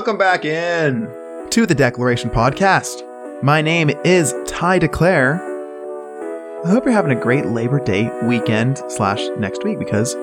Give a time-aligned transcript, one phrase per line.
[0.00, 1.06] Welcome back in
[1.50, 3.02] to the Declaration Podcast.
[3.42, 5.34] My name is Ty Declare.
[6.64, 10.14] I hope you're having a great Labor Day weekend slash next week because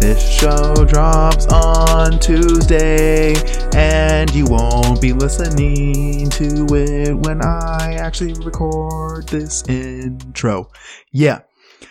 [0.00, 3.34] this show drops on Tuesday
[3.74, 10.70] and you won't be listening to it when I actually record this intro.
[11.12, 11.40] Yeah.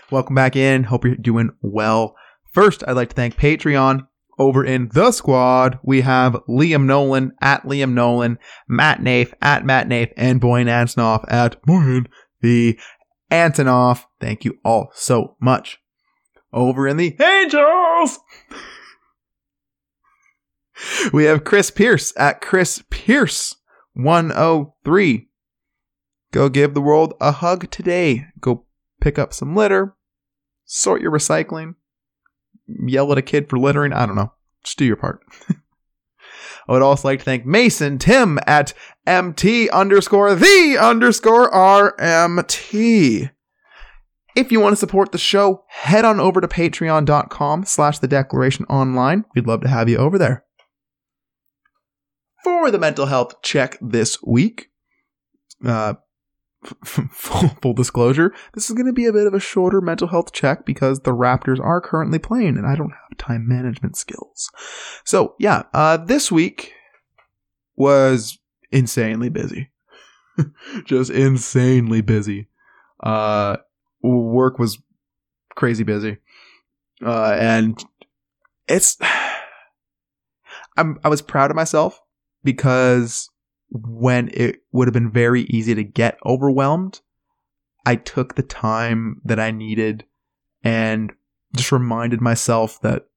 [0.10, 0.84] Welcome back in.
[0.84, 2.16] Hope you're doing well.
[2.54, 4.08] First, I'd like to thank Patreon.
[4.38, 9.88] Over in the squad, we have Liam Nolan at Liam Nolan, Matt Nafe at Matt
[9.88, 12.08] Nafe, and Boyan Antonoff at Boyan
[12.42, 12.78] the
[13.32, 14.06] Antonoff.
[14.20, 15.80] Thank you all so much.
[16.52, 18.20] Over in the Angels,
[21.14, 23.56] we have Chris Pierce at Chris Pierce
[23.94, 25.28] 103.
[26.32, 28.28] Go give the world a hug today.
[28.40, 28.66] Go
[29.02, 29.96] pick up some litter,
[30.66, 31.76] sort your recycling,
[32.68, 33.94] yell at a kid for littering.
[33.94, 34.34] I don't know.
[34.64, 35.22] Just do your part.
[36.68, 38.74] I would also like to thank Mason Timm at
[39.06, 43.30] MT underscore the underscore RMT.
[44.36, 48.66] If you want to support the show, head on over to patreon.com slash the declaration
[48.66, 49.26] online.
[49.34, 50.44] We'd love to have you over there.
[52.44, 54.68] For the mental health check this week,
[55.66, 55.94] uh,
[56.84, 60.66] full, disclosure, this is going to be a bit of a shorter mental health check
[60.66, 64.52] because the Raptors are currently playing and I don't have time management skills.
[65.04, 66.74] So, yeah, uh, this week
[67.76, 68.38] was
[68.72, 69.72] insanely busy.
[70.86, 72.48] Just insanely busy.
[73.02, 73.58] Uh,
[74.02, 74.80] work was
[75.56, 76.18] crazy busy.
[77.04, 77.84] Uh, and
[78.68, 78.98] it's,
[80.78, 82.02] I'm, I was proud of myself
[82.44, 83.30] because
[83.84, 87.02] when it would have been very easy to get overwhelmed,
[87.86, 90.06] I took the time that I needed
[90.64, 91.12] and
[91.56, 93.08] just reminded myself that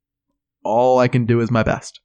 [0.64, 2.00] all I can do is my best.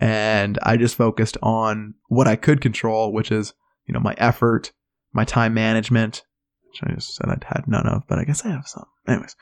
[0.00, 3.52] And I just focused on what I could control, which is,
[3.86, 4.72] you know, my effort,
[5.12, 6.24] my time management,
[6.66, 8.86] which I just said I'd had none of, but I guess I have some.
[9.06, 9.36] Anyways.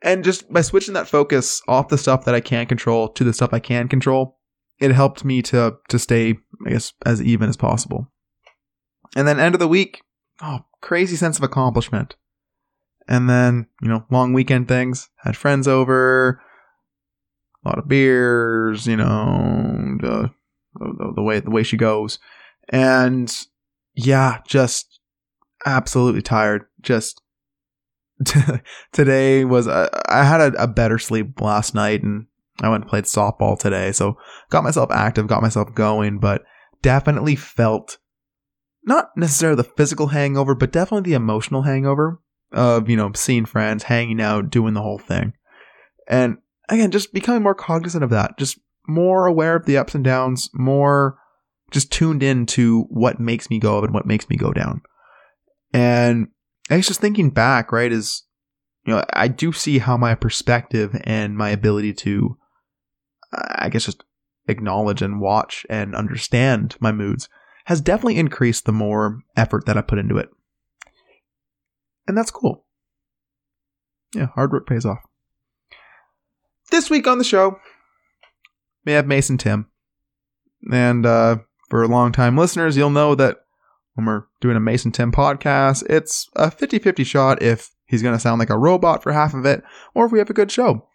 [0.00, 3.34] And just by switching that focus off the stuff that I can't control to the
[3.34, 4.38] stuff I can control,
[4.82, 8.08] it helped me to to stay, I guess, as even as possible.
[9.14, 10.02] And then end of the week,
[10.40, 12.16] oh, crazy sense of accomplishment.
[13.08, 16.40] And then, you know, long weekend things, had friends over,
[17.64, 20.30] a lot of beers, you know, the,
[20.74, 22.18] the, the way the way she goes.
[22.68, 23.34] And
[23.94, 25.00] yeah, just
[25.64, 26.64] absolutely tired.
[26.80, 27.22] Just
[28.92, 29.88] today was I
[30.24, 32.26] had a, a, better sleep last night and
[32.62, 34.16] I went and played softball today, so
[34.50, 36.42] got myself active, got myself going, but
[36.82, 37.98] definitely felt
[38.84, 42.20] not necessarily the physical hangover, but definitely the emotional hangover
[42.52, 45.32] of, you know, seeing friends, hanging out, doing the whole thing.
[46.08, 48.58] And again, just becoming more cognizant of that, just
[48.88, 51.18] more aware of the ups and downs, more
[51.70, 54.82] just tuned in to what makes me go up and what makes me go down.
[55.72, 56.28] And
[56.70, 58.24] I was just thinking back, right, is,
[58.84, 62.36] you know, I do see how my perspective and my ability to
[63.32, 64.04] I guess just
[64.48, 67.28] acknowledge and watch and understand my moods
[67.66, 70.30] has definitely increased the more effort that I put into it.
[72.06, 72.64] And that's cool.
[74.14, 74.98] Yeah, hard work pays off.
[76.70, 77.58] This week on the show,
[78.84, 79.68] we have Mason Timm.
[80.70, 81.38] And uh,
[81.70, 83.38] for long time listeners, you'll know that
[83.94, 88.14] when we're doing a Mason Timm podcast, it's a 50 50 shot if he's going
[88.14, 89.62] to sound like a robot for half of it
[89.94, 90.88] or if we have a good show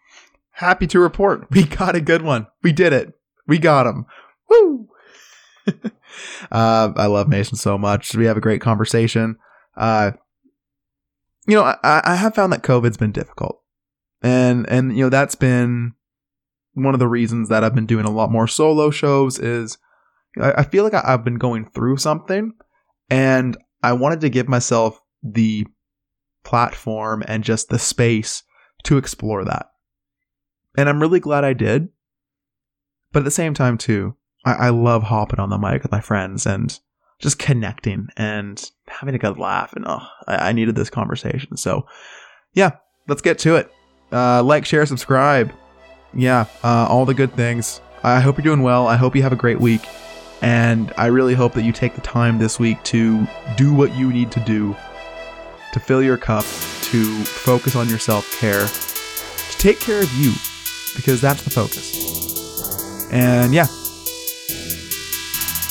[0.58, 2.48] happy to report we got a good one.
[2.64, 3.14] We did it.
[3.48, 4.06] We got him.
[4.50, 4.90] Woo!
[6.52, 8.16] uh, I love Mason so much.
[8.16, 9.38] We have a great conversation.
[9.76, 10.12] Uh,
[11.48, 13.62] you know, I, I have found that COVID's been difficult,
[14.22, 15.94] and and you know that's been
[16.74, 19.40] one of the reasons that I've been doing a lot more solo shows.
[19.40, 19.78] Is
[20.42, 22.54] I, I feel like I, I've been going through something,
[23.10, 25.68] and I wanted to give myself the
[26.44, 28.44] platform and just the space
[28.84, 29.68] to explore that
[30.78, 31.90] and I'm really glad I did.
[33.12, 34.16] But at the same time, too,
[34.46, 36.80] I, I love hopping on the mic with my friends and
[37.20, 39.74] just connecting and having a good laugh.
[39.74, 41.58] And oh, I, I needed this conversation.
[41.58, 41.88] So,
[42.54, 42.72] yeah,
[43.08, 43.72] let's get to it.
[44.12, 45.52] Uh, like, share, subscribe.
[46.14, 47.82] Yeah, uh, all the good things.
[48.04, 48.88] I hope you're doing well.
[48.88, 49.82] I hope you have a great week.
[50.42, 54.14] And I really hope that you take the time this week to do what you
[54.14, 54.76] need to do
[55.74, 60.34] to fill your cup, to focus on your self care, to take care of you
[60.98, 63.08] because that's the focus.
[63.12, 63.68] And yeah.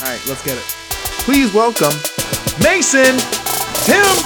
[0.00, 0.64] All right, let's get it.
[1.26, 1.92] Please welcome
[2.62, 3.18] Mason
[3.84, 4.16] Timm.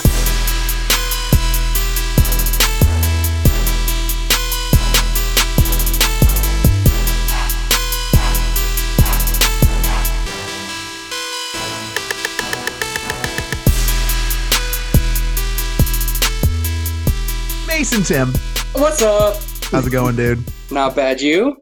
[17.67, 18.35] Mason Timm.
[18.75, 19.50] What's up?
[19.71, 20.43] How's it going, dude?
[20.73, 21.57] Not bad, you?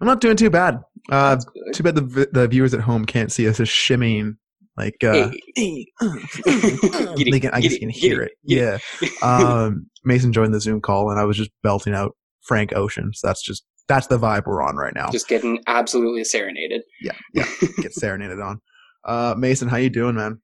[0.00, 0.80] I'm not doing too bad.
[1.10, 1.36] Uh,
[1.74, 4.36] too bad the the viewers at home can't see us just shimmying
[4.78, 5.86] like uh, Hey.
[6.00, 6.06] uh,
[6.46, 8.32] uh, they can, I guess you can hear it.
[8.42, 8.78] Yeah.
[9.22, 13.10] Um, Mason joined the Zoom call, and I was just belting out Frank Ocean.
[13.12, 15.10] So that's just that's the vibe we're on right now.
[15.10, 16.82] Just getting absolutely serenaded.
[17.02, 17.46] yeah, yeah.
[17.82, 18.62] Get serenaded on.
[19.04, 20.40] Uh, Mason, how you doing, man?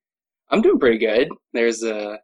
[0.51, 1.29] I'm doing pretty good.
[1.55, 2.19] There's uh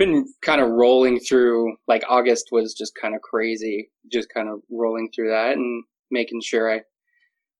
[0.00, 4.60] been kind of rolling through like August was just kind of crazy, just kind of
[4.70, 6.80] rolling through that and making sure I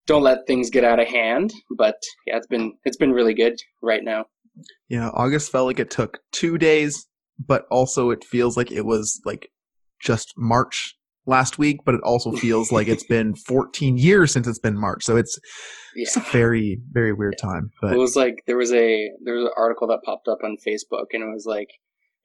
[0.06, 1.52] don't let things get out of hand.
[1.76, 1.96] But
[2.26, 4.25] yeah, it's been it's been really good right now.
[4.88, 7.06] Yeah, August felt like it took two days,
[7.38, 9.50] but also it feels like it was like
[10.00, 10.96] just March
[11.26, 15.04] last week, but it also feels like it's been 14 years since it's been March.
[15.04, 15.38] So it's
[15.94, 16.04] Yeah.
[16.04, 17.70] it's a very, very weird time.
[17.82, 20.56] But It was like there was a there was an article that popped up on
[20.66, 21.69] Facebook, and it was like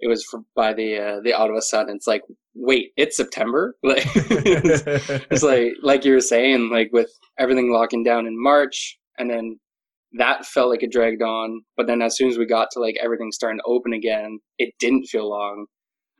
[0.06, 0.24] it was
[0.56, 1.90] by the uh, the Ottawa Sun.
[1.90, 2.22] It's like,
[2.54, 3.75] wait, it's September.
[3.84, 4.84] Like it's,
[5.31, 7.10] it's like like you were saying, like with
[7.40, 9.60] everything locking down in March, and then
[10.13, 11.62] that felt like it dragged on.
[11.75, 14.74] But then as soon as we got to like everything starting to open again, it
[14.80, 15.66] didn't feel long.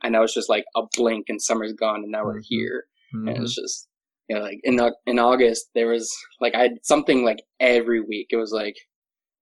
[0.02, 2.44] And now it's just like a blink, and summer's gone, and now we're Mhm.
[2.48, 3.42] here and Mhm.
[3.42, 3.88] it's just
[4.28, 8.26] you know like in in August there was like I had something like every week.
[8.30, 8.76] It was like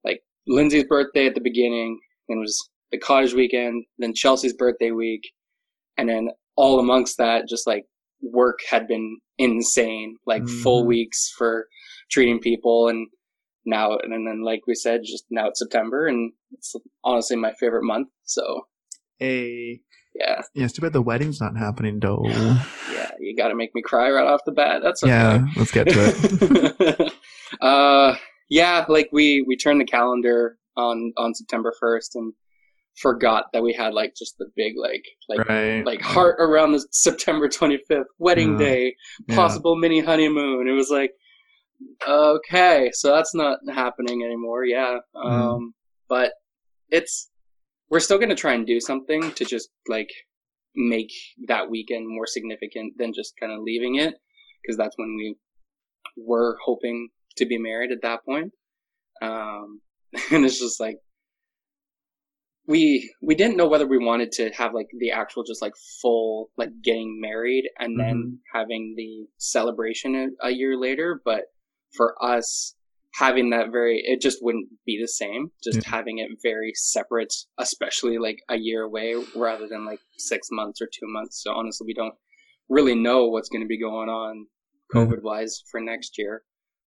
[0.05, 1.99] like Lindsay's birthday at the beginning,
[2.29, 5.23] and it was the cottage weekend, then Chelsea's birthday week,
[5.96, 7.85] and then all amongst that, just like
[8.23, 10.88] work had been insane, like full Mhm.
[10.88, 11.67] weeks for
[12.11, 13.08] treating people, and
[13.67, 17.82] now and then like we said, just now it's September, and it's honestly my favorite
[17.85, 18.08] month.
[18.25, 18.67] So
[19.20, 19.81] a
[20.14, 22.25] yeah, yeah, it's too bad the wedding's not happening though.
[22.93, 24.82] yeah, you got to make me cry right off the bat.
[24.82, 25.11] That's okay.
[25.12, 27.12] Yeah, let's get to it.
[27.61, 28.14] uh,
[28.49, 32.32] yeah, like we we turned the calendar on on September first and
[32.96, 35.85] forgot that we had like just the big like like right.
[35.85, 38.58] like heart around the September twenty fifth wedding Yeah.
[38.67, 38.96] day,
[39.29, 39.37] Yeah.
[39.37, 40.69] possible mini honeymoon.
[40.69, 41.12] It was like
[42.06, 44.64] okay, so that's not happening anymore.
[44.64, 45.25] Yeah, Mm.
[45.31, 45.75] um,
[46.08, 46.32] but
[46.91, 47.31] it's
[47.91, 50.11] we're still gonna try and do something to just like
[50.76, 51.12] make
[51.46, 54.14] that weekend more significant than just kind of leaving it
[54.62, 55.37] because that's when we
[56.17, 58.52] were hoping to be married at that point.
[59.23, 59.81] Um,
[60.32, 60.99] and it's just like
[62.66, 66.50] we we didn't know whether we wanted to have like the actual just like full
[66.56, 71.43] like getting married and then having the celebration a, a year later but
[71.94, 72.75] for us
[73.14, 78.19] having that very it just wouldn't be the same just having it very separate especially
[78.19, 81.43] like a year away rather than like six months or two months.
[81.43, 82.14] So honestly we don't
[82.69, 84.46] really know what's going to be going on
[84.93, 86.43] covid wise for next year.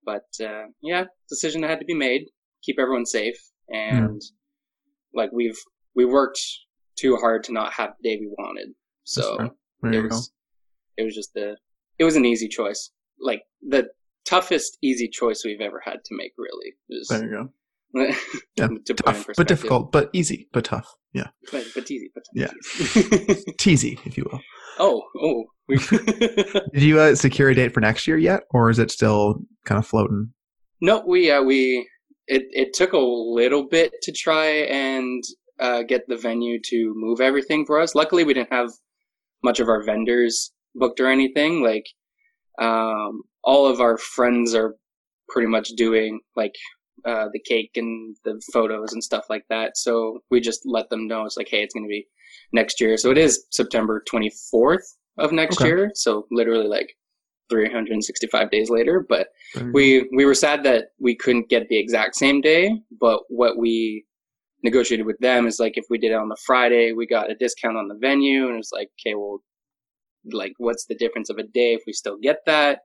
[0.04, 2.26] But uh, yeah decision that had to be made.
[2.62, 4.22] Keep everyone safe and
[5.14, 5.58] like we've
[5.94, 6.40] we worked
[6.96, 8.68] too hard to not have the day we wanted
[9.04, 9.36] so
[9.84, 10.08] it you go.
[10.08, 10.32] was
[10.96, 11.56] it was just the
[11.98, 13.88] it was an easy choice like the
[14.24, 17.48] toughest easy choice we've ever had to make really is There you go.
[18.56, 20.94] Yeah, to Tough, but difficult, but easy, but tough.
[21.12, 21.26] Yeah.
[21.50, 22.46] but, but easy but Yeah.
[23.58, 24.40] Teasy, if you will.
[24.78, 25.44] oh oh
[26.72, 29.78] Did you uh, secure a date for next year yet, or is it still kind
[29.78, 30.32] of floating?
[30.80, 31.86] no we uh we
[32.36, 32.98] it it took a
[33.38, 34.46] little bit to try
[34.84, 35.22] and
[35.60, 37.94] uh get the venue to move everything for us.
[37.94, 38.70] Luckily we didn't have
[39.44, 41.62] much of our vendors booked or anything.
[41.62, 41.86] Like
[42.58, 44.76] um all of our friends are
[45.28, 46.54] pretty much doing like
[47.04, 49.76] uh the cake and the photos and stuff like that.
[49.76, 52.06] So we just let them know it's like hey it's going to be
[52.52, 52.96] next year.
[52.96, 54.86] So it is september 24th
[55.18, 55.66] of next Okay.
[55.68, 55.90] year.
[55.94, 56.96] So literally like
[57.52, 59.28] 365 days later but
[59.72, 64.04] we we were sad that we couldn't get the exact same day but what we
[64.64, 67.34] negotiated with them is like if we did it on the friday we got a
[67.34, 69.38] discount on the venue and it's like okay well
[70.32, 72.80] like what's the difference of a day if we still get that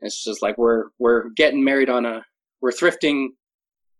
[0.00, 2.22] it's just like we're we're getting married on a
[2.60, 3.28] we're thrifting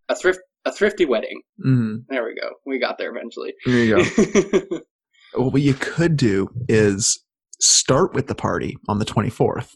[0.09, 2.05] a thrift a thrifty wedding Mhm.
[2.09, 3.95] there we go we got there eventually There you
[4.71, 4.79] go.
[5.37, 7.19] What you could do is
[7.59, 9.75] start with the party on the 24th.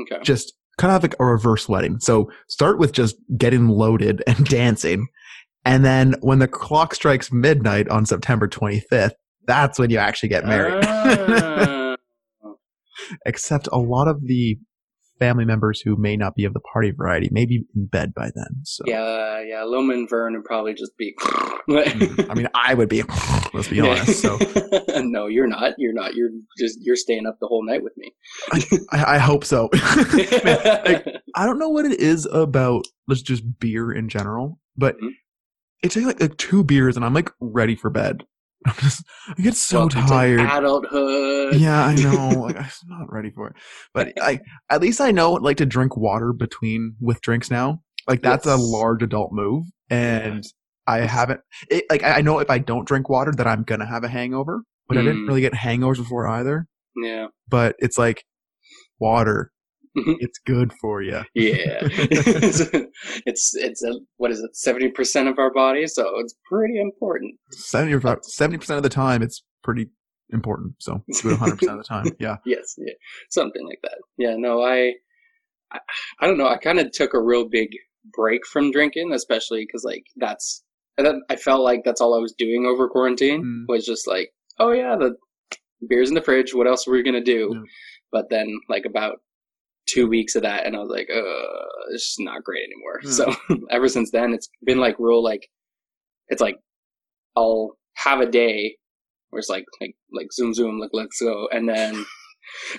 [0.00, 1.98] Okay Just kind of like a reverse wedding.
[2.00, 5.08] So start with just getting loaded and dancing.
[5.64, 9.12] And then when the clock strikes midnight on September 25th,
[9.46, 10.84] that's when you actually get married.
[10.86, 11.96] Ah.
[13.26, 14.58] Except a lot of the
[15.18, 18.30] family members who may not be of the party variety may be in bed by
[18.34, 18.62] then.
[18.64, 21.16] So yeah yeah Loma and Vern would probably just be
[21.70, 23.02] I mean, I would be,
[23.54, 24.20] let's be honest.
[24.20, 24.38] So
[25.02, 25.74] no, you're not.
[25.78, 26.14] You're not.
[26.14, 28.12] You're just you're staying up the whole night with me.
[28.92, 29.68] I, I hope so.
[30.44, 34.96] Man, like, I don't know what it is about let's just beer in general, but
[35.00, 35.10] Mhm.
[35.82, 38.24] it takes like, like two beers and I'm like ready for bed.
[38.66, 40.40] I'm just, I get so Welcome tired.
[40.40, 41.54] adulthood.
[41.54, 42.40] Yeah, I know.
[42.40, 43.52] Like, I'm not ready for it.
[43.94, 47.82] But I, at least I know like to drink water between with drinks now.
[48.08, 50.42] Like that's a large adult move, and
[50.88, 51.40] I haven't.
[51.70, 54.08] It, like I I know if I don't drink water, that I'm gonna have a
[54.08, 54.62] hangover.
[54.88, 55.28] But I didn't Mm.
[55.28, 56.66] really get hangovers before either.
[56.96, 58.24] yeah, But it's like
[58.98, 59.52] water.
[59.96, 60.16] Mhm.
[60.20, 61.20] it's good for you.
[61.34, 61.80] yeah.
[63.26, 64.54] it's it's a, what is it?
[64.56, 67.34] Seventy percent of our body, so it's pretty important.
[67.52, 69.88] Seventy percent of the time, it's pretty
[70.30, 70.74] important.
[70.78, 72.06] So do it 100 percent of the time.
[72.18, 72.36] Yeah.
[72.44, 72.92] Yes, yeah,
[73.30, 73.98] something like that.
[74.18, 74.92] Yeah, no, I,
[75.72, 75.78] I,
[76.20, 76.48] I don't know.
[76.48, 77.68] I kind of took a real big
[78.16, 80.62] break from drinking, especially because like that's,
[80.98, 83.64] and then I felt like that's all I was doing over quarantine Mm.
[83.68, 85.14] was just like, oh yeah, the
[85.88, 86.54] beer's in the fridge.
[86.54, 87.50] What else are we gonna do?
[87.54, 87.60] Yeah.
[88.12, 89.16] But then like about
[89.88, 93.00] two weeks of that, and I was like, uh, it's just not great anymore.
[93.04, 93.10] Yeah.
[93.10, 95.48] So ever since then, it's been like real like,
[96.28, 96.58] it's like
[97.36, 98.76] I'll have a day
[99.30, 102.04] where it's like like like zoom zoom like let's go and then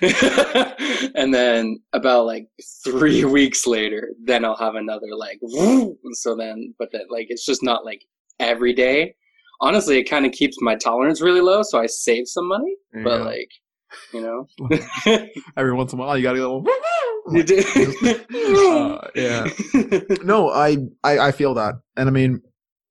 [1.14, 2.46] and then about like
[2.84, 5.96] three weeks later then i'll have another like woo.
[6.12, 8.02] so then but then like it's just not like
[8.40, 9.14] every day
[9.60, 13.04] honestly it kind of keeps my tolerance really low so i save some money you
[13.04, 13.50] but like
[14.12, 14.46] you know
[15.56, 16.64] every once in a while, you gotta go.
[17.32, 17.62] you do
[18.32, 19.46] Uh, yeah.
[20.22, 22.40] no, I, I I feel that, and I mean,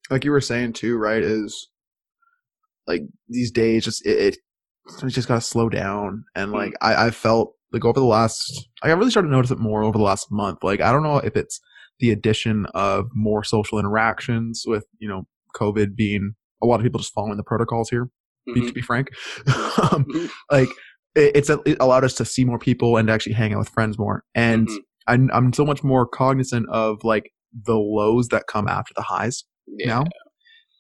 [0.10, 1.22] like you were saying too, right?
[1.22, 1.70] Is
[2.88, 4.38] like these days, just it, it
[5.04, 8.92] it's just gotta slow down, and like I I felt like over the last, like,
[8.92, 10.60] I really started to notice it more over the last month.
[10.64, 11.60] Like I don't know if it's
[12.00, 17.00] the addition of more social interactions with you know COVID being a lot of people
[17.00, 18.10] just following the protocols here.
[18.54, 19.10] be- To be frank,
[19.92, 20.06] um,
[20.52, 20.70] like
[21.16, 23.70] it, it's it allowed us to see more people and to actually hang out with
[23.70, 24.78] friends more and Mhm.
[25.08, 27.32] I'm, I'm so much more cognizant of like
[27.66, 29.88] the lows that come after the highs yeah.
[29.88, 30.04] now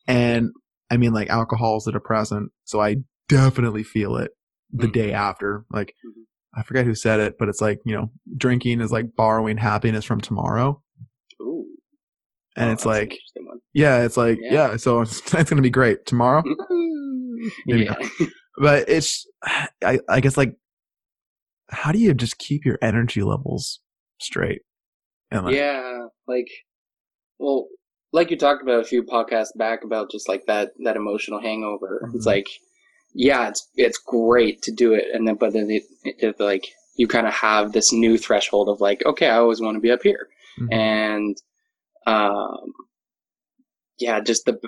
[0.08, 0.50] and
[0.92, 2.98] i mean like alcohol is a depressant so i
[3.28, 4.32] definitely feel it
[4.72, 4.94] the Mhm.
[4.94, 6.24] day after like Mhm.
[6.56, 10.06] i forget who said it but it's like you know drinking is like borrowing happiness
[10.06, 10.82] from tomorrow
[11.42, 11.66] Ooh.
[12.60, 13.18] And Oh, it's like
[13.74, 14.72] yeah it's like Yeah.
[14.72, 16.44] yeah, so it's, it's gonna be great tomorrow
[17.66, 17.94] Maybe yeah.
[18.00, 18.30] not.
[18.58, 19.26] but it's
[19.84, 20.56] I, I guess like
[21.70, 23.80] how do you just keep your energy levels
[24.20, 24.62] straight
[25.32, 26.48] and yeah like
[27.38, 27.68] well
[28.12, 32.10] like you talked about a few podcasts back about just like that that emotional hangover
[32.14, 32.34] it's Mhm.
[32.34, 32.48] like
[33.14, 37.08] yeah it's it's great to do it and then but then it, it like you
[37.08, 40.04] kind of have this new threshold of like okay i always want to be up
[40.04, 40.28] here
[40.60, 40.74] Mhm.
[40.74, 41.38] and
[42.06, 42.74] um
[44.00, 44.60] yeah just the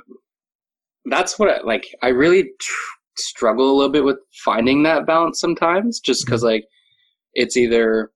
[1.05, 5.39] that's what I, like i really tr- struggle a little bit with finding that balance
[5.39, 6.65] sometimes just because like
[7.33, 8.11] it's either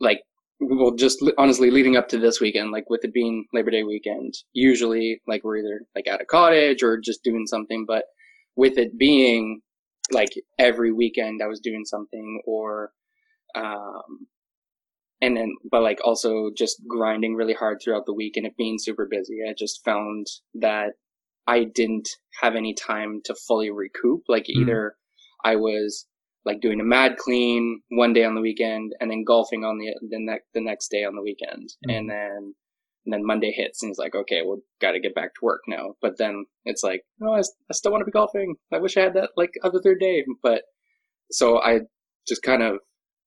[0.00, 0.20] like
[0.60, 4.34] well just honestly leading up to this weekend like with it being labor day weekend
[4.52, 8.04] usually like we're either like at a cottage or just doing something but
[8.56, 9.60] with it being
[10.10, 12.90] like every weekend i was doing something or
[13.54, 14.26] um
[15.20, 18.76] and then but like also just grinding really hard throughout the week and it being
[18.78, 20.90] super busy i just found that
[21.46, 22.08] i didn't
[22.42, 24.22] have any time to fully recoup.
[24.28, 24.60] Like Mm.
[24.62, 24.94] either
[25.44, 26.06] i was
[26.44, 29.88] like doing a mad clean one day on the weekend and then golfing on the
[30.08, 31.68] the next the next day on the weekend.
[31.86, 31.96] Mhm.
[31.98, 32.54] and then
[33.04, 35.62] and then monday hits and it's like okay well got to get back to work
[35.66, 35.94] now.
[36.02, 38.54] But then it's like no I, s- I still want to be golfing.
[38.72, 40.24] I wish i had that like other third day.
[40.42, 40.62] But
[41.30, 41.80] so i
[42.26, 42.78] just kind of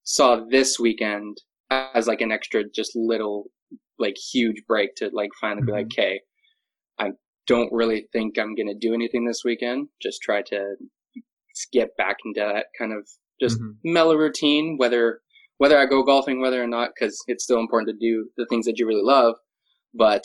[0.04, 1.38] saw this weekend
[1.72, 3.46] as like an extra just little
[3.98, 6.20] like huge break to like finally be like okay
[7.00, 7.10] i
[7.48, 9.88] don't really think i'm gonna do anything this weekend.
[10.02, 10.76] Just try to
[11.74, 13.08] get back into that kind of
[13.42, 13.76] just Mhm.
[13.84, 15.22] mellow routine whether
[15.58, 18.66] whether i go golfing whether or not because it's still important to do the things
[18.66, 19.36] that you really love.
[19.94, 20.24] But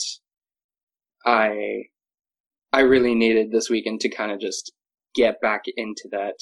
[1.25, 1.83] i
[2.73, 4.71] i really needed this weekend to kind of just
[5.15, 6.35] get back into that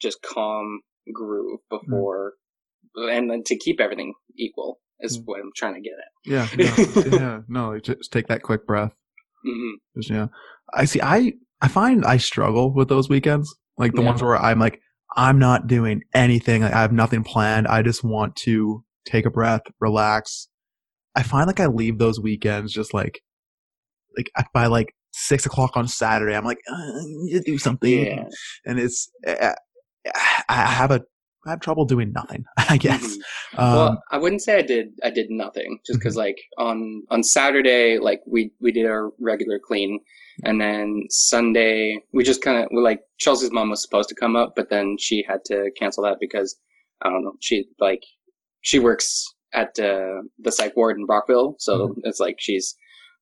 [0.00, 0.80] just calm
[1.12, 2.34] groove before
[2.94, 5.22] and then to keep everything equal is Mm.
[5.26, 6.08] what i'm trying to get at.
[6.24, 6.48] Yeah
[7.10, 8.92] no, yeah no just take that quick breath.
[9.44, 10.26] Hmm Just, yeah.
[10.74, 14.08] I see i i find i struggle with those weekends like the Yeah.
[14.08, 14.80] ones where i'm like
[15.16, 19.30] i'm not doing anything like i have nothing planned i just want to take a
[19.30, 20.48] breath relax.
[21.14, 23.20] I find like i leave those weekends just like
[24.16, 28.06] like by like six o'clock on saturday i'm like uh, i need to do something.
[28.06, 28.24] Yeah.
[28.66, 29.54] And it's I,
[30.48, 31.02] I have a
[31.46, 33.58] i have trouble doing nothing i guess Mhm.
[33.62, 34.88] um, well, I wouldn't say I did.
[35.02, 39.58] I did nothing, just because like on on Saturday, like we we did our regular
[39.58, 40.00] clean,
[40.44, 44.54] and then Sunday we just kind of like Chelsea's mom was supposed to come up,
[44.56, 46.56] but then she had to cancel that because
[47.02, 47.36] I don't know.
[47.40, 48.02] She like
[48.60, 49.24] she works
[49.54, 52.74] at uh, the psych ward in Brockville, so it's like she's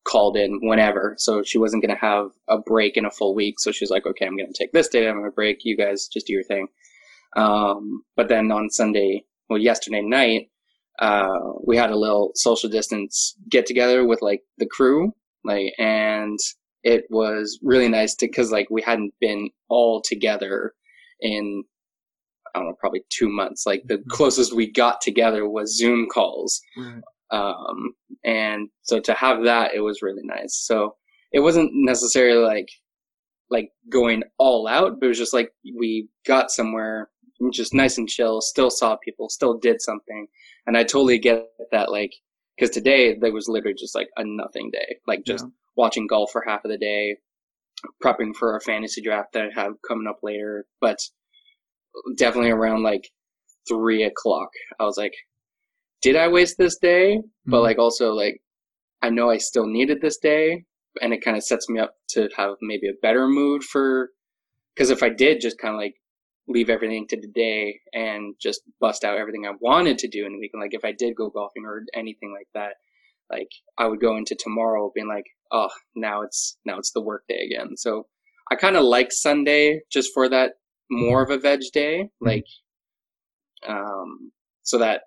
[0.04, 1.14] called in whenever.
[1.18, 3.60] So she wasn't going to have a break in a full week.
[3.60, 5.06] So she was like, okay, I'm going to take this day.
[5.08, 5.58] I'm going to break.
[5.64, 6.66] You guys just do your thing.
[7.36, 10.50] Um, but then on Sunday, well, yesterday night,
[11.00, 11.28] uh,
[11.66, 15.12] we had a little social distance get together with like the crew,
[15.44, 16.38] like, and
[16.84, 20.72] it was really nice to, cause like we hadn't been all together
[21.20, 21.64] in,
[22.54, 23.66] I don't know, probably two months.
[23.66, 26.60] Like the closest we got together was Zoom calls.
[26.76, 27.02] Right.
[27.32, 30.54] Um, and so to have that, it was really nice.
[30.64, 30.94] So
[31.32, 32.68] it wasn't necessarily like,
[33.50, 37.10] like going all out, but it was just like we got somewhere
[37.52, 40.26] just nice and chill, still saw people, still did something.
[40.66, 42.12] And I totally get that, like,
[42.56, 45.50] because today there was literally just like a nothing day, like just Yeah.
[45.76, 47.18] watching golf for half of the day,
[48.02, 50.66] prepping for a fantasy draft that I have coming up later.
[50.80, 50.98] But
[52.16, 53.10] definitely around like
[53.68, 54.50] three o'clock,
[54.80, 55.14] I was like,
[56.02, 57.22] did I waste this day?
[57.46, 57.62] But Mhm.
[57.62, 58.42] like also like,
[59.02, 60.64] I know I still needed this day,
[61.02, 64.12] and it kind of sets me up to have maybe a better mood for.
[64.74, 65.96] Because if I did just kind of like
[66.46, 70.38] leave everything to today and just bust out everything I wanted to do in the
[70.38, 70.62] weekend.
[70.62, 72.74] Like if I did go golfing or anything like that,
[73.30, 73.48] like
[73.78, 77.48] I would go into tomorrow being like, oh, now it's now it's the work day
[77.50, 77.76] again.
[77.76, 78.06] So
[78.50, 80.52] I kind of like Sunday just for that
[80.90, 82.44] more of a veg day, like,
[83.66, 84.32] um,
[84.62, 85.02] so that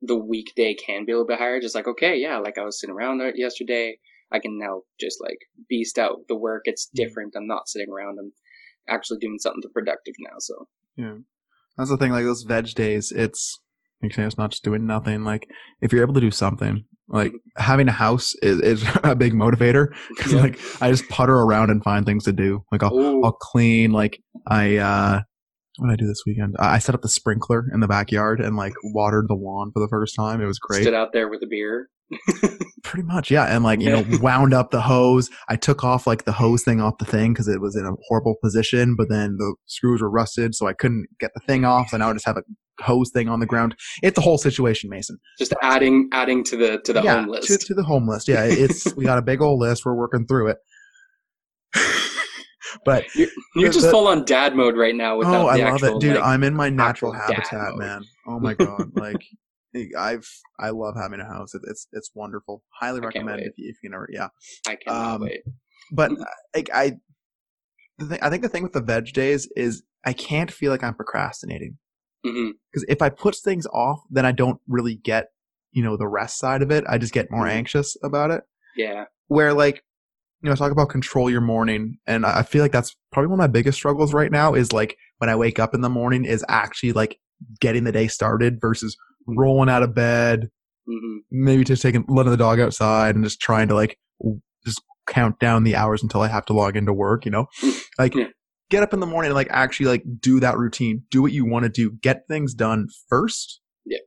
[0.00, 1.60] the weekday can be a little bit higher.
[1.60, 3.98] Just like okay, yeah, like I was sitting around yesterday.
[4.30, 5.38] I can now just like
[5.68, 6.62] beast out the work.
[6.64, 7.34] It's different.
[7.36, 8.18] I'm not sitting around.
[8.18, 8.32] I'm
[8.88, 10.36] actually doing something productive now.
[10.38, 10.54] So
[10.96, 11.14] yeah,
[11.76, 12.12] That's the thing.
[12.12, 13.58] Like those veg days, it's
[14.02, 15.24] like say it's not just doing nothing.
[15.24, 15.48] Like
[15.80, 19.88] if you're able to do something, like having a house is, is a big motivator.
[20.18, 20.40] 'Cause, Yeah.
[20.42, 22.64] like I just putter around and find things to do.
[22.72, 23.92] Like I'll Ooh, I'll clean.
[23.92, 25.20] Like I uh,
[25.78, 26.56] what did I do this weekend?
[26.58, 29.80] I I set up the sprinkler in the backyard and like watered the lawn for
[29.80, 30.40] the first time.
[30.40, 30.82] It was great.
[30.82, 31.88] stood out there with a beer.
[32.82, 33.44] Pretty much, yeah.
[33.44, 35.28] And like, you know, wound up the hose.
[35.48, 37.92] I took off like the hose thing off the thing because it was in a
[38.08, 41.90] horrible position, but then the screws were rusted, so I couldn't get the thing off.
[41.90, 42.42] So now I just have a
[42.82, 43.74] hose thing on the ground.
[44.02, 45.18] It's a whole situation, Mason.
[45.38, 47.48] Just adding adding to the to the yeah, home list.
[47.48, 48.28] To, to the home list.
[48.28, 49.84] Yeah, it's we got a big old list.
[49.84, 50.58] We're working through it.
[52.84, 55.18] but You're the- just the- full on dad mode right now.
[55.18, 56.14] Without oh, I the love actual, it, dude.
[56.16, 58.02] like- I'm in my natural habitat, man.
[58.26, 59.22] Oh my god, like.
[59.98, 60.28] I've
[60.58, 61.54] I love having a house.
[61.54, 62.62] It, it's it's wonderful.
[62.80, 64.28] Highly I recommend if you if you can ever yeah.
[64.66, 65.40] I cannot um, wait.
[65.92, 66.92] but uh, like I,
[67.98, 70.82] the thing, I think the thing with the veg days is I can't feel like
[70.82, 71.76] I'm procrastinating
[72.22, 75.26] because if I put things off, then I don't really get
[75.72, 76.84] you know the rest side of it.
[76.88, 77.50] I just get more Mhm.
[77.52, 78.42] anxious about it.
[78.76, 79.04] Yeah.
[79.26, 79.82] Where like
[80.42, 83.42] you know talk about control your morning, and I feel like that's probably one of
[83.42, 86.44] my biggest struggles right now is like when I wake up in the morning is
[86.48, 87.18] actually like
[87.60, 88.96] getting the day started versus
[89.28, 90.50] rolling out of bed,
[90.86, 93.98] hmm maybe just taking letting the dog outside and just trying to like
[94.64, 97.46] just count down the hours until I have to log into work, you know?
[97.98, 98.28] Like Yeah.
[98.70, 101.44] get up in the morning and like actually like do that routine, do what you
[101.44, 103.60] want to do, get things done first.
[103.84, 103.98] Yeah.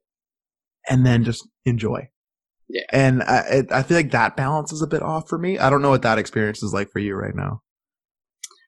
[0.90, 2.10] And then just enjoy.
[2.70, 2.84] Yeah.
[2.92, 5.60] And I I feel like that balance is a bit off for me.
[5.60, 7.62] I don't know what that experience is like for you right now.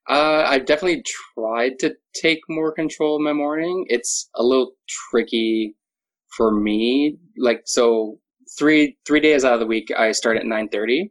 [0.10, 1.04] Uh, I've definitely
[1.36, 3.86] tried to take more control of my morning.
[3.88, 4.74] It's a little
[5.10, 5.76] tricky
[6.38, 7.18] for me.
[7.38, 8.20] Like, so
[8.58, 11.10] three, three days out of the week, I start at 9.30,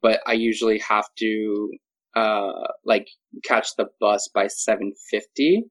[0.00, 1.70] but I usually have to,
[2.14, 3.08] uh, like
[3.44, 5.62] catch the bus by 7.50.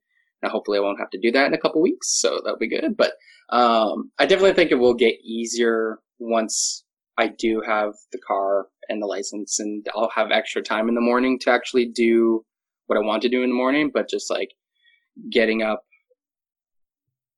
[0.44, 2.68] Now, hopefully I won't have to do that in a couple weeks, so that'll be
[2.68, 2.98] good.
[2.98, 3.14] But,
[3.52, 6.84] um, I definitely think it will get easier once
[7.18, 11.02] I do have the car and the license and I'll have extra time in the
[11.02, 12.44] morning to actually do
[12.88, 14.50] what I want to do in the morning, but just like
[15.32, 15.84] getting up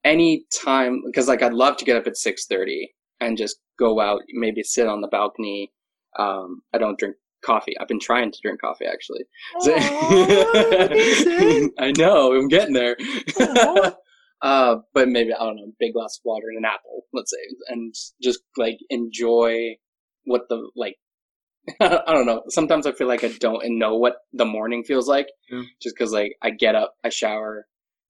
[0.03, 2.87] any time because like I'd love to get up at 6:30
[3.19, 5.71] and just go out, maybe sit on the balcony.
[6.19, 7.73] Um, I don't drink coffee.
[7.79, 9.23] I've been trying to drink coffee actually.
[9.61, 9.73] So-
[11.79, 12.95] I know, I'm getting there.
[14.41, 17.37] Uh, but maybe I don't know, big glass of water and an apple, let's say,
[17.69, 19.77] and just like enjoy
[20.25, 20.97] what the like.
[21.79, 22.43] I don't know.
[22.49, 25.61] Sometimes I feel like I don't know what the morning feels like, Yeah.
[25.81, 27.67] just because like I get up, I shower,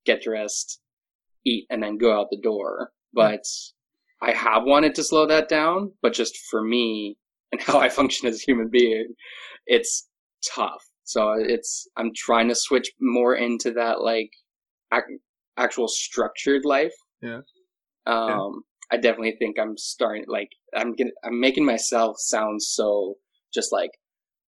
[0.07, 0.79] get dressed,
[1.45, 2.91] eat, and then go out the door.
[3.13, 3.45] But
[4.21, 7.17] I have wanted to slow that down, but just for me
[7.51, 9.13] and how I function as a human being,
[9.65, 10.07] it's
[10.45, 10.83] tough.
[11.03, 14.31] So it's I'm trying to switch more into that like
[14.93, 15.19] ac-
[15.57, 16.93] actual structured life.
[17.21, 17.41] Yeah.
[18.05, 23.15] Um, I definitely think I'm starting like I'm getting I'm making myself sound so
[23.53, 23.91] just like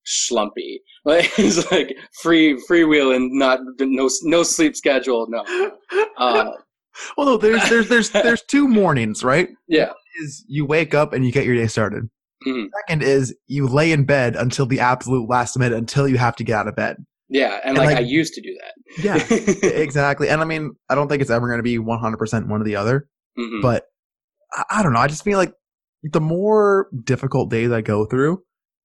[0.06, 0.78] schlumpy.
[1.06, 5.28] Like it's like free freewheel and not no no sleep schedule.
[5.30, 5.44] No.
[6.18, 6.52] Uh,
[7.18, 9.50] well, no, there's there's there's there's two mornings, right?
[9.68, 9.92] yeah.
[10.24, 12.10] Is you wake up and you get your day started.
[12.48, 12.68] Mhm.
[12.88, 16.44] Second is you lay in bed until the absolute last minute until you have to
[16.46, 16.98] get out of bed.
[17.28, 19.04] Yeah, and, And, like, like- I used to do that.
[19.04, 20.30] Yeah, exactly.
[20.30, 22.76] And I mean, I don't think it's ever going to be 100% one or the
[22.78, 23.62] other, Mhm.
[23.62, 23.86] but
[24.54, 25.00] I, I don't know.
[25.00, 25.54] I just feel like
[26.04, 28.42] the more difficult days I go through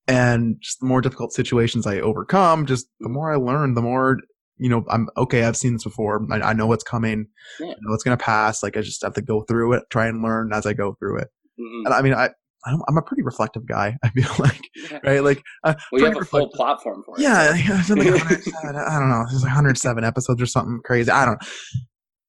[0.08, 4.16] and just the more difficult situations I overcome, just the more I learn, the more,
[4.60, 5.44] you know, I'm okay.
[5.44, 6.24] I've seen this before.
[6.30, 7.26] I, I know what's coming.
[7.58, 7.68] Yeah.
[7.68, 8.62] I know it's going to pass.
[8.62, 11.18] Like I just have to go through it, try and learn as I go through
[11.18, 11.28] it.
[11.60, 11.86] Mhm.
[11.86, 12.30] And I mean, I,
[12.66, 13.96] I'm a pretty reflective guy.
[14.04, 14.98] I feel like, Yeah.
[15.02, 15.24] right?
[15.24, 17.22] Like, uh, Well, you have a full platform for it.
[17.22, 18.06] Yeah, so- I've like
[18.64, 19.24] I don't know.
[19.30, 21.10] There's like 107 episodes or something crazy.
[21.10, 21.42] I don't.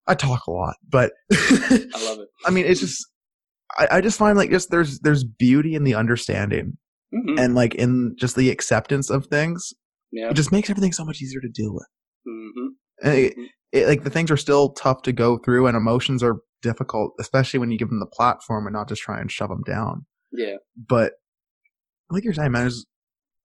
[0.07, 2.29] I talk a lot, but I love it.
[2.45, 3.05] I mean, it's just.
[3.77, 6.77] I, I just find like just there's there's beauty in the understanding
[7.13, 7.39] Mhm.
[7.39, 9.73] and like in just the acceptance of things.
[10.11, 10.29] Yeah.
[10.29, 11.87] It just makes everything so much easier to deal with.
[12.27, 12.67] Mhm.
[13.03, 13.45] And it, Mhm.
[13.71, 17.59] it, like the things are still tough to go through, and emotions are difficult, especially
[17.59, 20.05] when you give them the platform and not just try and shove them down.
[20.31, 20.57] Yeah.
[20.75, 21.13] But
[22.09, 22.85] like you're saying, man, there's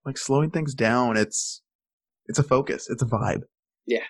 [0.05, 1.17] like slowing things down.
[1.17, 1.61] It's
[2.25, 2.89] it's a focus.
[2.89, 3.43] It's a vibe.
[3.85, 4.03] Yeah.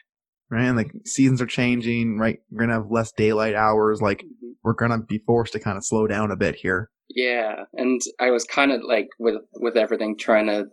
[0.49, 0.63] Right.
[0.65, 2.17] And like seasons are changing.
[2.17, 2.39] Right.
[2.49, 4.01] We're gonna have less daylight hours.
[4.01, 4.55] Like Mhm.
[4.63, 6.89] we're gonna be forced to kind of slow down a bit here.
[7.09, 10.67] Yeah, and I was kind of like with with everything trying to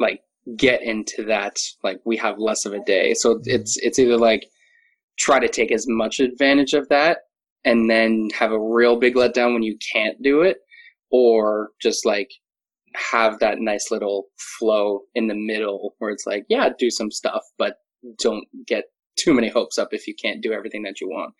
[0.00, 0.20] like
[0.56, 3.14] get into that like we have less of a day.
[3.14, 4.46] So it's it's either like
[5.18, 7.18] try to take as much advantage of that
[7.64, 10.58] and then have a real big letdown when you can't do it
[11.10, 12.30] or just like
[12.94, 14.26] have that nice little
[14.58, 17.76] flow in the middle where it's like yeah, do some stuff but
[18.18, 18.84] don't get
[19.16, 21.34] too many hopes up if you can't do everything that you want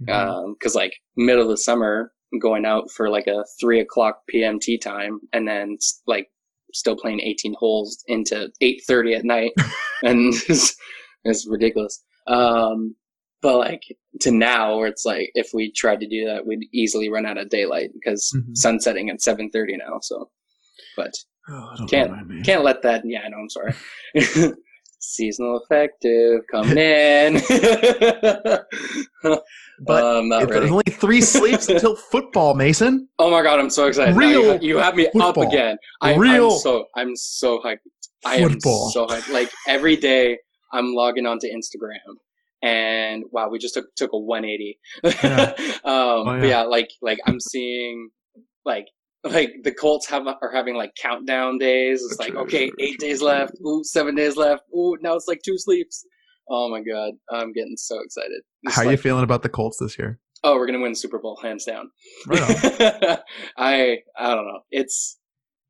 [0.00, 0.52] Mm-hmm.
[0.52, 4.58] because like middle of the summer going out for like a three o'clock p.m.
[4.58, 6.28] tee time and then like
[6.72, 9.52] still playing 18 holes into 8.30 at night.
[10.04, 10.76] And it's,
[11.24, 12.02] it's ridiculous.
[12.26, 12.96] Um
[13.40, 13.82] but like
[14.20, 17.38] to now where it's like if we tried to do that we'd easily run out
[17.38, 18.56] of daylight because Mhm.
[18.56, 20.30] sunsetting at 7.30 now so.
[20.96, 21.12] But
[21.48, 23.74] Oh, don't Can't- can't let that yeah i know i'm sorry
[25.04, 27.34] seasonal effective coming in
[29.84, 30.52] But I'm not ready.
[30.60, 33.08] there's only three sleeps until football, Mason.
[33.18, 34.14] Oh my god, I'm so excited!
[34.16, 35.22] Real you, you have me football.
[35.22, 35.76] up again.
[36.00, 37.78] I, Real I'm so I'm so hyped.
[38.24, 38.86] I football.
[38.86, 39.28] am so hyped.
[39.32, 40.38] Like every day,
[40.72, 42.14] I'm logging onto Instagram,
[42.62, 44.78] and wow, we just took took a 180.
[45.04, 45.52] Yeah.
[45.58, 46.46] um, Oh, But yeah.
[46.48, 48.10] yeah, like like I'm seeing
[48.64, 48.86] like
[49.24, 52.02] like the Colts have are having like countdown days.
[52.02, 53.54] It's like okay, eight days left.
[53.64, 54.62] Ooh, seven days left.
[54.74, 56.04] Ooh, now it's like two sleeps.
[56.50, 58.42] Oh my god, I'm getting so excited.
[58.64, 60.18] It's How are you feeling about the Colts this year?
[60.44, 61.90] Oh, we're gonna win the Super Bowl hands down.
[62.26, 62.40] Right.
[63.56, 64.60] I I don't know.
[64.70, 65.18] It's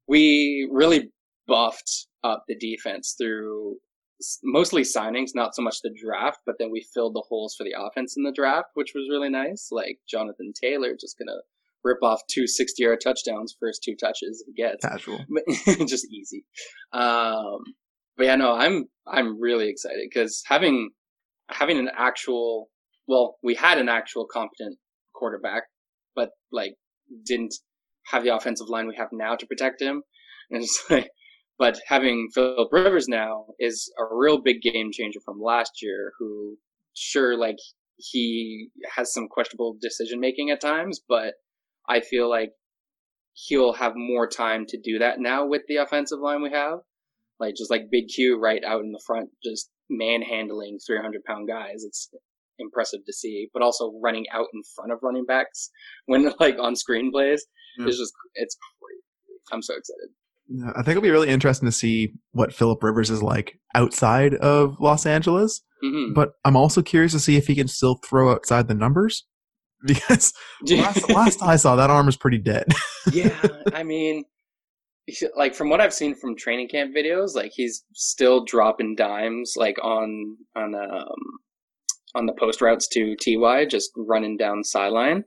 [0.08, 1.10] we really
[1.46, 3.76] buffed up the defense through
[4.44, 7.74] mostly signings, not so much the draft, but then we filled the holes for the
[7.78, 9.68] offense in the draft, which was really nice.
[9.70, 11.40] Like Jonathan Taylor just gonna
[11.85, 14.85] rip off two 60 yard touchdowns first two touches he gets.
[14.85, 15.18] Casual.
[15.87, 16.45] Just easy.
[16.92, 17.59] Um,
[18.16, 20.90] but yeah, no, I'm I'm really excited because having
[21.51, 22.71] having an actual
[23.09, 24.79] well, we had an actual competent
[25.14, 25.64] quarterback,
[26.14, 26.75] but like
[27.27, 27.55] didn't
[28.07, 30.03] have the offensive line we have now to protect him.
[30.51, 31.11] And it's like,
[31.59, 36.12] but having Philip Rivers now is a real big game changer from last year.
[36.18, 36.57] Who
[36.95, 37.57] sure like
[37.97, 41.35] he has some questionable decision making at times, but
[41.88, 42.53] I feel like
[43.35, 46.81] he'll have more time to do that now with the offensive line we have.
[47.40, 51.83] Like just like Big Q right out in the front, just manhandling 300 pound guys.
[51.85, 52.09] It's
[52.59, 55.71] impressive to see, but also running out in front of running backs
[56.07, 57.45] when like on screen plays.
[57.79, 57.87] Yeah.
[57.87, 59.38] It's just, it's crazy.
[59.53, 60.11] I'm so excited.
[60.49, 64.35] Yeah, I think it'll be really interesting to see what Philip Rivers is like outside
[64.35, 65.62] of Los Angeles.
[65.83, 69.27] hmm But I'm also curious to see if he can still throw outside the numbers.
[69.87, 70.33] Because
[70.64, 72.66] last, last I saw that arm was pretty dead.
[73.12, 73.37] yeah,
[73.75, 74.25] I mean,
[75.37, 79.77] like from what I've seen from training camp videos, like he's still dropping dimes, like
[79.83, 81.40] on on um
[82.14, 85.25] on the post routes to Ty, just running down sideline.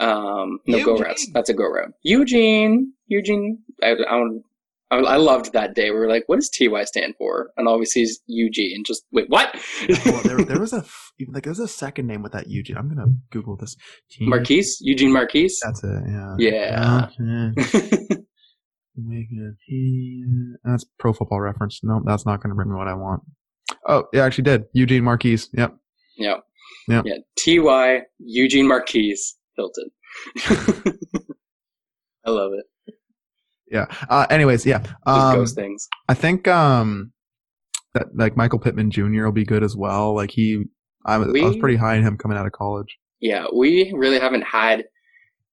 [0.00, 1.28] Um, no go routes.
[1.32, 1.92] That's a go route.
[2.02, 3.58] Eugene, Eugene.
[3.82, 4.42] I, I, don't-
[4.92, 5.90] I, I loved that day.
[5.90, 8.72] We were like, "What does Ty stand for?" And all we see is Eugene.
[8.76, 9.54] And just wait, what?
[10.04, 10.84] well, there, there was a
[11.28, 12.76] like there's a second name with that Eugene.
[12.76, 13.74] I'm gonna Google this.
[14.10, 15.58] T- Marquise, Eugene Marquise.
[15.64, 16.02] That's it.
[16.06, 16.34] Yeah.
[16.38, 17.06] Yeah.
[17.06, 18.16] Okay.
[18.94, 20.24] Make it he-
[20.64, 21.80] That's Pro Football Reference.
[21.82, 23.22] No, that's not gonna bring me what I want.
[23.88, 24.64] Oh, yeah, actually did.
[24.74, 25.48] Eugene Marquise.
[25.54, 25.74] Yep.
[26.18, 26.40] Yep.
[26.88, 27.04] Yep.
[27.06, 27.14] Yeah.
[27.38, 28.00] T.Y.
[28.18, 29.90] Eugene Marquise Hilton.
[32.24, 32.66] I love it.
[33.72, 33.86] Yeah.
[34.08, 34.82] Uh, anyways, yeah.
[35.06, 35.88] Um, ghost things.
[36.08, 37.12] I think um
[37.94, 39.24] that like Michael Pittman Jr.
[39.24, 40.14] will be good as well.
[40.14, 40.64] Like he,
[41.04, 42.98] I was, I was pretty high on him coming out of college.
[43.20, 43.46] Yeah.
[43.54, 44.84] We really haven't had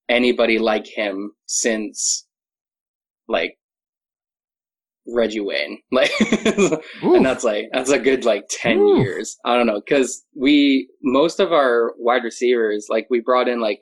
[0.08, 2.26] anybody like him since
[3.28, 3.56] like
[5.06, 6.10] Reggie Wayne, like,
[7.02, 8.98] and that's like that's a good like ten Oof.
[8.98, 9.36] years.
[9.44, 13.80] I don't know because we most of our wide receivers like we brought in like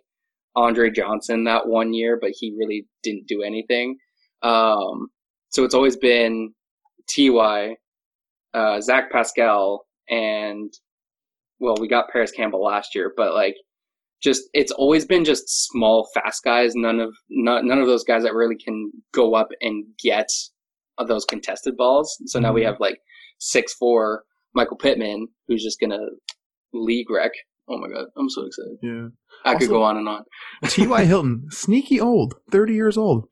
[0.55, 3.99] Andre Johnson that one year, but he really didn't do anything.
[4.43, 5.09] Um,
[5.51, 6.53] so it's always been
[7.15, 7.77] Ty,
[8.55, 10.73] uh, Zach Pascal, and
[11.61, 13.55] well, we got Parris Campbell last year, but like
[14.23, 16.75] just it's always been just small, fast guys.
[16.75, 20.29] None of none, none of those guys that really can go up and get
[21.07, 22.17] those contested balls.
[22.27, 22.67] So now we Mhm.
[22.67, 22.99] have like
[23.39, 24.25] six four
[24.55, 26.01] Michael Pittman, who's just gonna
[26.73, 27.33] league wreck.
[27.69, 28.79] Oh my god, I'm so excited.
[28.83, 29.09] yeah.
[29.45, 30.25] I could go on and on.
[30.67, 31.05] T.Y.
[31.05, 33.29] Hilton, sneaky old, 30 years old.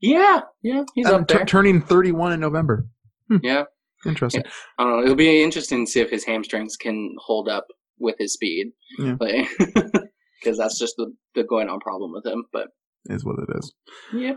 [0.00, 1.44] Yeah, yeah, he's And up there.
[1.44, 2.86] turning 31 in November.
[3.42, 3.64] yeah,
[4.06, 4.42] Interesting.
[4.78, 5.02] I don't know.
[5.02, 7.66] It'll be interesting to see if his hamstrings can hold up
[7.98, 9.16] with his speed, Yeah.
[9.18, 12.44] because that's just the the going on problem with him.
[12.52, 12.68] But
[13.06, 13.74] Is what it is.
[14.14, 14.34] yeah,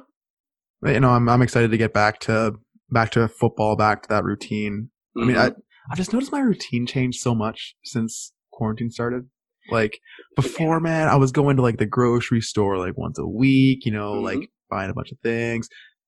[0.82, 2.56] But, you know, I'm I'm excited to get back to
[2.90, 4.90] back to football, back to that routine.
[5.18, 5.56] I mean, I Mhm.
[5.92, 9.30] I just noticed my routine changed so much since quarantine started.
[9.72, 9.98] Like
[10.36, 13.94] before, man, I was going to like the grocery store like once a week, you
[13.94, 14.24] know, Mhm.
[14.24, 15.68] like buying a bunch of things.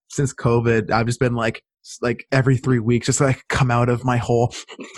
[0.10, 1.64] Since COVID, I've just been like
[2.02, 4.54] like every three weeks, just like come out of my hole,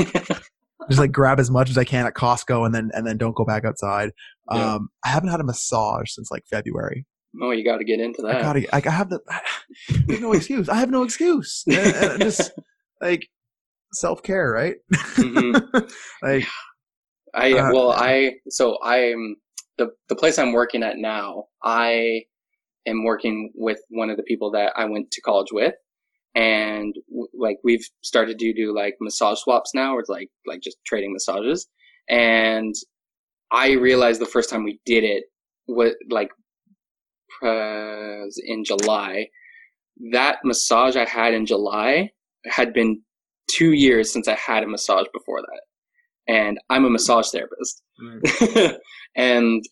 [0.89, 3.35] just like grab as much as I can at Costco, and then and then don't
[3.35, 4.11] go back outside.
[4.51, 4.75] Yeah.
[4.75, 7.05] Um, I haven't had a massage since like February.
[7.41, 8.37] oh, you got to get into that.
[8.37, 9.19] I gotta, like, I have the,
[10.07, 10.69] there's no excuse.
[10.69, 11.63] I have no excuse.
[11.67, 12.51] And- and just
[13.01, 13.27] like
[13.93, 14.75] self care, right?
[15.15, 15.91] Mhm.
[16.23, 16.45] like,
[17.35, 19.35] I Uh, well, I so I'm
[19.77, 21.45] the the place I'm working at now.
[21.63, 22.23] I
[22.87, 25.73] am working with one of the people that I went to college with,
[26.35, 30.77] and w- like we've started to do like massage swaps now, or like like just
[30.85, 31.67] trading massages.
[32.09, 32.73] And
[33.51, 35.25] I realized the first time we did it
[35.67, 36.29] was like
[37.43, 39.27] uh, in July.
[40.11, 42.11] That massage I had in July
[42.45, 43.01] had been
[43.49, 45.61] two years since I had a massage before that
[46.27, 47.81] and I'm a massage therapist.
[49.15, 49.63] and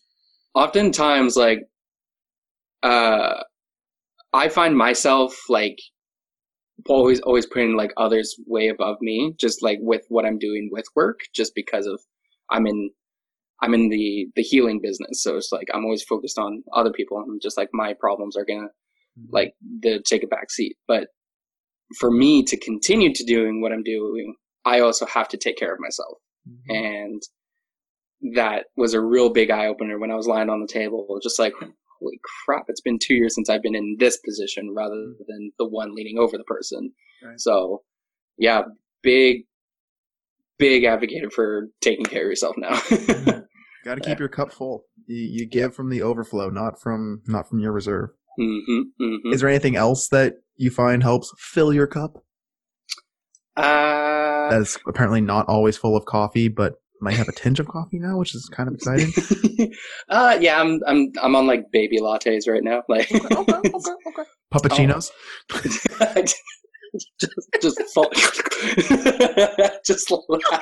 [0.54, 1.60] oftentimes, like,
[2.86, 3.42] uh,
[4.32, 5.78] I find myself like
[6.88, 10.86] always, always putting like others way above me, just like with what I'm doing with
[10.94, 12.00] work, just because of
[12.50, 12.90] I'm in,
[13.62, 17.18] I'm in the the healing business, so it's like I'm always focused on other people,
[17.18, 18.68] and just like my problems are gonna
[19.30, 20.76] like the take a back seat.
[20.86, 21.08] But
[21.98, 25.72] for me to continue to doing what I'm doing, I also have to take care
[25.72, 26.18] of myself.
[26.68, 27.22] And
[28.34, 31.38] that was a real big eye opener when I was lying on the table, just
[31.38, 31.54] like,
[32.00, 32.64] holy crap!
[32.68, 36.18] It's been two years since I've been in this position rather than the one leaning
[36.18, 36.92] over the person.
[37.24, 37.40] Right.
[37.40, 37.82] So,
[38.38, 38.62] yeah,
[39.02, 39.46] big,
[40.58, 42.80] big advocate for taking care of yourself now.
[43.84, 44.84] Got to keep your cup full.
[45.06, 48.10] You, you give from the overflow, not from not from your reserve.
[48.36, 52.24] hmm hmm Is there anything else that you find helps fill your cup?
[53.56, 57.98] Uh, That's apparently not always full of coffee, but might have a tinge of coffee
[57.98, 59.12] now, which is kind of exciting.
[60.08, 62.82] uh, yeah, I'm, I'm, I'm on like baby lattes right now.
[62.88, 63.24] Like, okay,
[64.54, 65.10] Puppuccinos.
[67.20, 68.10] just, just, fall,
[69.84, 70.12] just,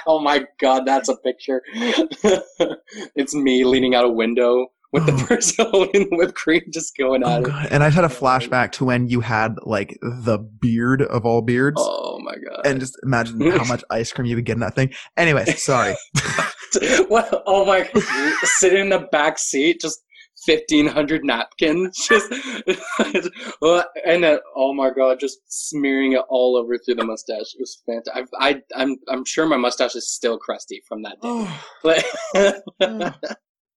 [0.07, 1.63] oh my god, that's a picture.
[3.15, 5.27] it's me leaning out a window with the Oh.
[5.27, 7.73] person holding the whipped cream, just going Oh at it.
[7.73, 11.43] And I had a oh, flashback to when you had like the beard of all
[11.43, 12.67] beards, Oh my god.
[12.67, 14.91] and just imagine how much ice cream you would get in that thing.
[15.19, 15.95] Anyways, sorry.
[17.09, 17.43] what?
[17.47, 17.89] Oh my!
[18.45, 20.01] Sitting in the back seat, just
[20.47, 22.31] fifteen hundred napkins, just
[24.07, 27.55] and then oh my god, just smearing it all over through the mustache.
[27.55, 28.29] It was fantastic.
[28.41, 31.29] I, I, I'm, I'm sure my mustache is still crusty from that day.
[31.29, 33.13] oh, oh,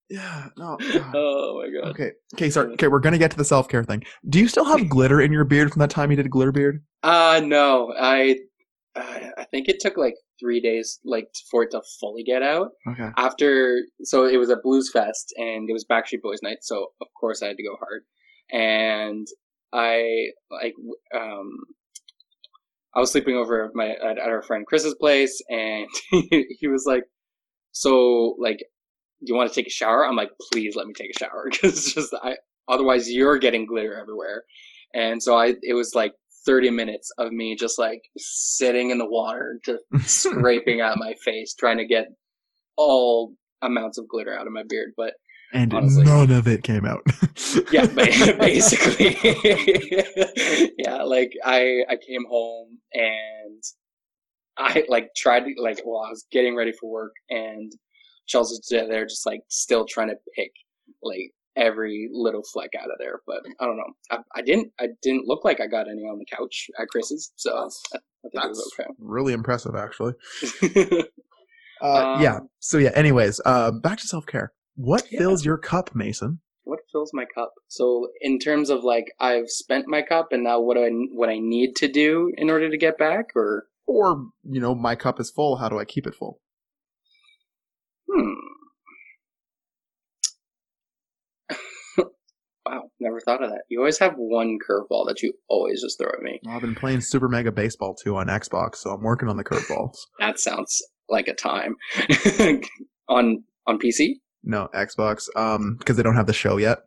[0.10, 0.48] yeah.
[0.58, 0.78] No.
[0.78, 1.12] God.
[1.15, 1.89] oh my god.
[1.91, 2.12] Okay.
[2.34, 2.50] Okay.
[2.50, 2.74] Sorry.
[2.74, 2.88] Okay.
[2.88, 4.04] We're gonna get to the self care thing.
[4.28, 6.84] Do you still have glitter in your beard from that time you did glitter beard?
[7.04, 8.38] Uh no, I,
[8.96, 12.72] I, I think it took like three days, like for it to fully get out.
[12.89, 13.10] Okay.
[13.18, 17.08] after so it was a blues fest and it was backstreet boys night so of
[17.20, 18.04] course i had to go hard
[18.52, 19.28] and
[19.74, 20.76] i like
[21.15, 21.52] um
[22.96, 26.68] i was sleeping over at my at, at our friend chris's place and he, he
[26.68, 27.04] was like
[27.72, 28.60] so like
[29.21, 31.47] do you want to take a shower i'm like please let me take a shower
[31.51, 32.36] because just i
[32.67, 34.43] otherwise you're getting glitter everywhere
[34.93, 36.13] and so i it was like
[36.45, 39.84] 30 minutes of me just like sitting in the water just
[40.23, 42.08] scraping at my face trying to get
[42.78, 45.13] all amounts of glitter out of my beard but
[45.54, 46.04] and Honestly.
[46.04, 47.01] none of it came out.
[47.71, 49.15] yeah basically
[50.78, 53.63] yeah like i i came home and
[54.58, 57.71] i like tried to like well i was getting ready for work and
[58.28, 60.52] Chelsea was there just like still trying to pick
[61.04, 63.22] like every little fleck out of there.
[63.26, 63.94] But I don't know.
[64.12, 64.72] I, I didn't.
[64.80, 67.98] I didn't look like I got any on the couch at Chris's, so I,
[68.32, 70.14] think it was That's really impressive, actually.
[71.82, 72.36] Uh, yeah.
[72.38, 72.92] Um, So yeah.
[72.96, 74.54] Anyways, uh, back to self care.
[74.76, 75.20] What Yeah.
[75.20, 76.40] fills your cup, Mason?
[76.64, 77.52] what fills my cup?
[77.68, 81.30] So in terms of like I've spent my cup, and now what do I what
[81.30, 85.20] I need to do in order to get back, or Or you know, my cup
[85.20, 85.58] is full.
[85.58, 86.40] How do I keep it full?
[88.12, 88.34] Hmm.
[92.68, 93.62] Wow, never thought of that.
[93.70, 96.39] You always have one curveball that you always just throw at me.
[96.44, 99.44] Well, I've been playing Super Mega Baseball 2 on Xbox, so I'm working on the
[99.44, 99.96] curveballs.
[100.20, 101.76] That sounds like a time
[103.08, 104.13] on on PC.
[104.44, 106.80] no, Xbox, um, because they don't have the show yet.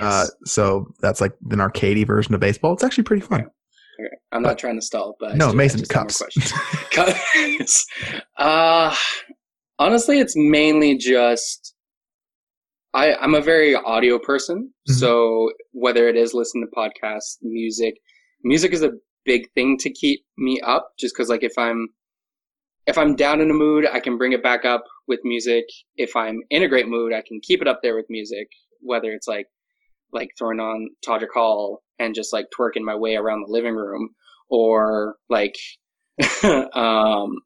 [0.00, 2.72] Ah, Uh, so that's like an arcadey version of baseball.
[2.72, 3.40] It's actually pretty fun.
[3.42, 4.16] Okay.
[4.32, 6.52] I'm not trying to stall, but No, Mason, just have more cups.
[6.92, 7.86] Cups.
[8.38, 8.96] uh,
[9.80, 11.74] honestly, it's mainly just
[12.92, 14.92] I, I'm a very audio person, Mhm.
[14.94, 17.94] so whether it is listening to podcasts, music,
[18.42, 18.92] music is a
[19.24, 20.90] big thing to keep me up.
[20.98, 21.88] Just because, like, if I'm
[22.86, 25.64] if I'm down in a mood, I can bring it back up with music.
[25.96, 28.48] If I'm in a great mood, I can keep it up there with music.
[28.80, 29.46] Whether it's like
[30.12, 34.10] like throwing on Todrick Hall and just like twerking my way around the living room,
[34.48, 35.54] or like,
[36.74, 37.36] um,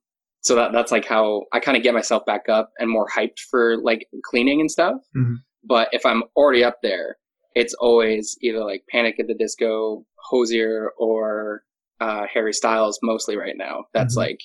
[0.45, 3.41] so that that's like how I kind of get myself back up and more hyped
[3.51, 4.97] for like cleaning and stuff.
[5.17, 5.37] Mhm.
[5.65, 7.17] But if I'm already up there,
[7.55, 11.65] it's always either like Panic at the Disco, Hozier, or
[12.01, 12.99] uh, Harry Styles.
[13.03, 14.19] Mostly right now, that's Mhm.
[14.19, 14.41] like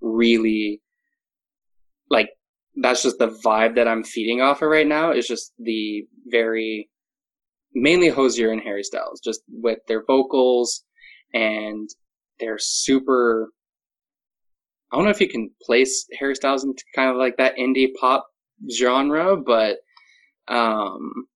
[0.00, 0.80] really
[2.10, 2.30] like
[2.76, 5.12] that's just the vibe that I'm feeding off of right now.
[5.12, 6.88] Is just the very
[7.74, 10.84] mainly Hozier and Harry Styles, just with their vocals
[11.34, 11.88] and
[12.40, 13.50] they're super.
[14.92, 17.88] I don't know if you can place Harry Styles into kind of like that indie
[17.98, 18.26] pop
[18.70, 19.78] genre, but
[20.48, 21.26] um,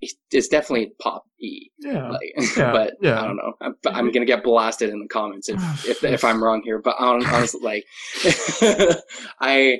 [0.00, 1.60] it's- definitely pop y.
[1.78, 2.10] Yeah.
[2.10, 3.22] Like, Yeah, but yeah.
[3.22, 3.52] I don't know.
[3.60, 5.56] I'm, I'm gonna get blasted in the comments if
[5.88, 6.80] if, if I'm wrong here.
[6.80, 7.84] But hon- honestly, like,
[9.40, 9.78] I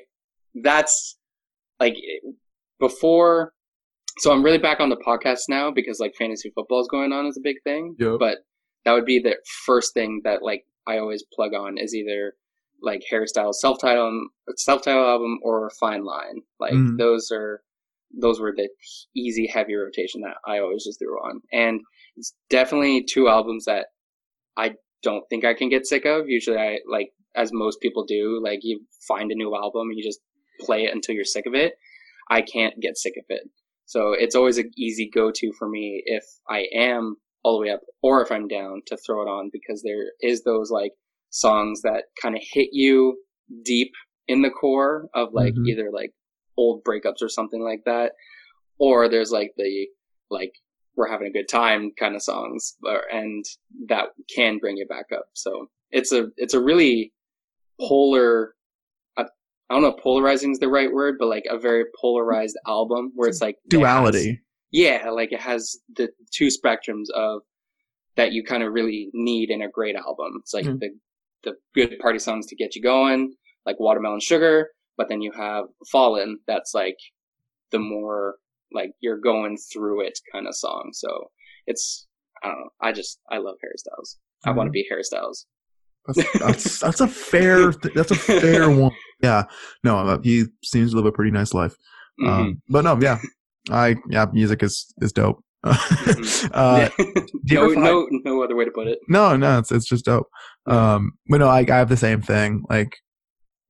[0.55, 1.17] that's
[1.81, 1.97] like
[2.79, 3.53] before.
[4.19, 7.27] So I'm really back on the podcast now because like fantasy football is going on
[7.27, 7.97] is a big thing.
[7.99, 8.17] Yep.
[8.21, 8.39] But
[8.85, 12.35] that would be the first thing that like I always plug on is either
[12.83, 16.43] like Harry Styles self title self title album or Fine Line.
[16.61, 16.99] Like Mm.
[16.99, 17.63] those are
[18.21, 18.69] those were the
[19.17, 21.41] easy heavy rotation that I always just threw on.
[21.53, 21.81] And
[22.17, 23.87] it's definitely two albums that
[24.57, 26.29] I don't think I can get sick of.
[26.29, 30.05] Usually I like as most people do, like you find a new album and you
[30.05, 30.21] just
[30.61, 31.75] play it until you're sick of it.
[32.31, 33.43] I can't get sick of it.
[33.87, 37.71] So it's always an easy go to for me if I am all the way
[37.71, 40.93] up or if I'm down to throw it on because there is those like
[41.33, 43.19] songs that kind of hit you
[43.65, 43.91] deep
[44.29, 45.67] in the core of like Mhm.
[45.69, 46.13] either like
[46.57, 48.13] old breakups or something like that
[48.79, 49.89] or there's like the
[50.31, 50.53] like
[50.95, 53.45] we're having a good time kind of songs or, and
[53.89, 57.13] that can bring you back up so it's a it's a really
[57.81, 58.55] polar
[59.17, 63.13] I, I don't know polarizing is the right word but like a very polarized album
[63.15, 64.41] where it's like it has- Duality.
[64.71, 67.43] yeah, like it has the two spectrums of
[68.17, 70.33] that you kind of really need in a great album.
[70.41, 70.81] It's like Mhm.
[70.81, 70.91] the
[71.45, 73.35] the good party songs to get you going,
[73.67, 76.97] like Watermelon Sugar, but then you have Falling that's like
[77.71, 78.37] the more
[78.73, 80.91] like you're going through it kind of song.
[80.93, 81.31] So
[81.67, 82.07] it's
[82.43, 82.71] I don't know.
[82.81, 84.19] I just I love Harry Styles.
[84.45, 85.47] I want to be Harry Styles.
[86.07, 87.71] That's, that's, that's a fair.
[87.73, 88.91] Th- that's a fair one.
[89.23, 89.45] Yeah.
[89.85, 91.77] No, uh, he seems to live a pretty nice life.
[92.21, 92.29] Mhm.
[92.29, 93.19] Um, but no, yeah,
[93.71, 95.43] I yeah, music is is dope.
[95.65, 96.99] uh, do
[97.45, 98.99] you no, find- no, no other way to put it.
[99.09, 100.29] no, no, it's it's just dope.
[100.67, 102.65] Um, but no, I, I have the same thing.
[102.69, 102.97] Like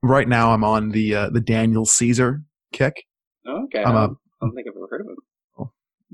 [0.02, 3.05] right now, I'm on the uh, the Daniel Caesar kick.
[3.46, 4.09] Okay, I'm I a-
[4.40, 5.68] don't, think I've ever heard of him.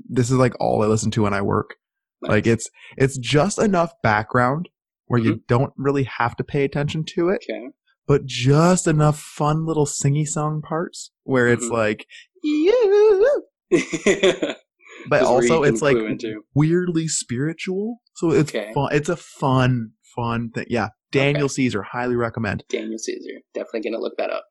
[0.09, 1.75] This is like all I listen to when I work.
[2.21, 4.67] Like it's it's just enough background
[5.05, 7.69] where you don't really have to pay attention to it, okay.
[8.07, 11.71] but just enough fun little singy song parts where it's Mhm.
[11.71, 12.05] like
[15.07, 16.41] but also it's like into.
[16.55, 17.97] weirdly spiritual.
[18.15, 18.71] So it's Okay.
[18.73, 18.89] fun.
[18.93, 20.65] It's a fun, fun thing.
[20.69, 22.63] Yeah, Daniel Caesar, highly recommend.
[22.69, 23.39] Daniel Caesar.
[23.53, 24.43] Definitely gonna look that up.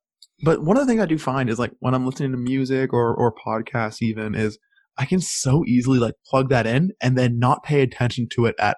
[0.44, 2.92] But one of the things I do find is like when I'm listening to music
[2.92, 4.58] or or podcasts, even is
[4.96, 8.54] I can so easily like plug that in and then not pay attention to it
[8.58, 8.76] at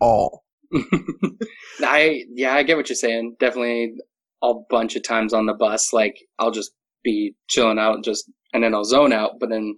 [0.00, 0.44] all.
[1.82, 3.36] I yeah, I get what you're saying.
[3.38, 3.94] Definitely
[4.42, 6.72] a bunch of times on the bus, like I'll just
[7.04, 9.32] be chilling out, and just and then I'll zone out.
[9.40, 9.74] But then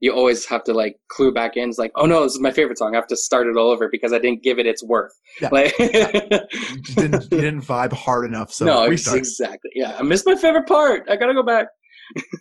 [0.00, 1.68] you always have to like clue back in.
[1.68, 2.94] It's like, oh no, this is my favorite song.
[2.94, 5.12] I have to start it all over because I didn't give it its worth.
[5.40, 5.48] Yeah.
[5.50, 9.18] Like, You didn't, you didn't vibe hard enough, so no, restart.
[9.18, 9.70] exactly.
[9.74, 11.08] Yeah, I missed my favorite part.
[11.10, 11.66] I gotta go back.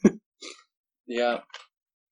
[1.08, 1.40] yeah.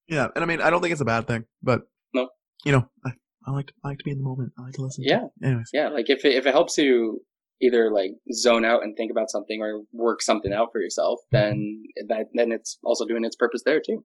[0.08, 1.82] Yeah, and I mean, I don't think it's a bad thing, but
[2.14, 2.30] No.
[2.64, 3.12] you know, I,
[3.48, 4.54] I like to I like to be in the moment.
[4.58, 5.04] I like to listen.
[5.04, 5.24] to- Yeah.
[5.44, 7.22] Anyways, Yeah, like if it, if it helps you
[7.62, 11.38] either like zone out and think about something or work something out for yourself, mm-hmm.
[11.38, 14.04] then that then it's also doing its purpose there too.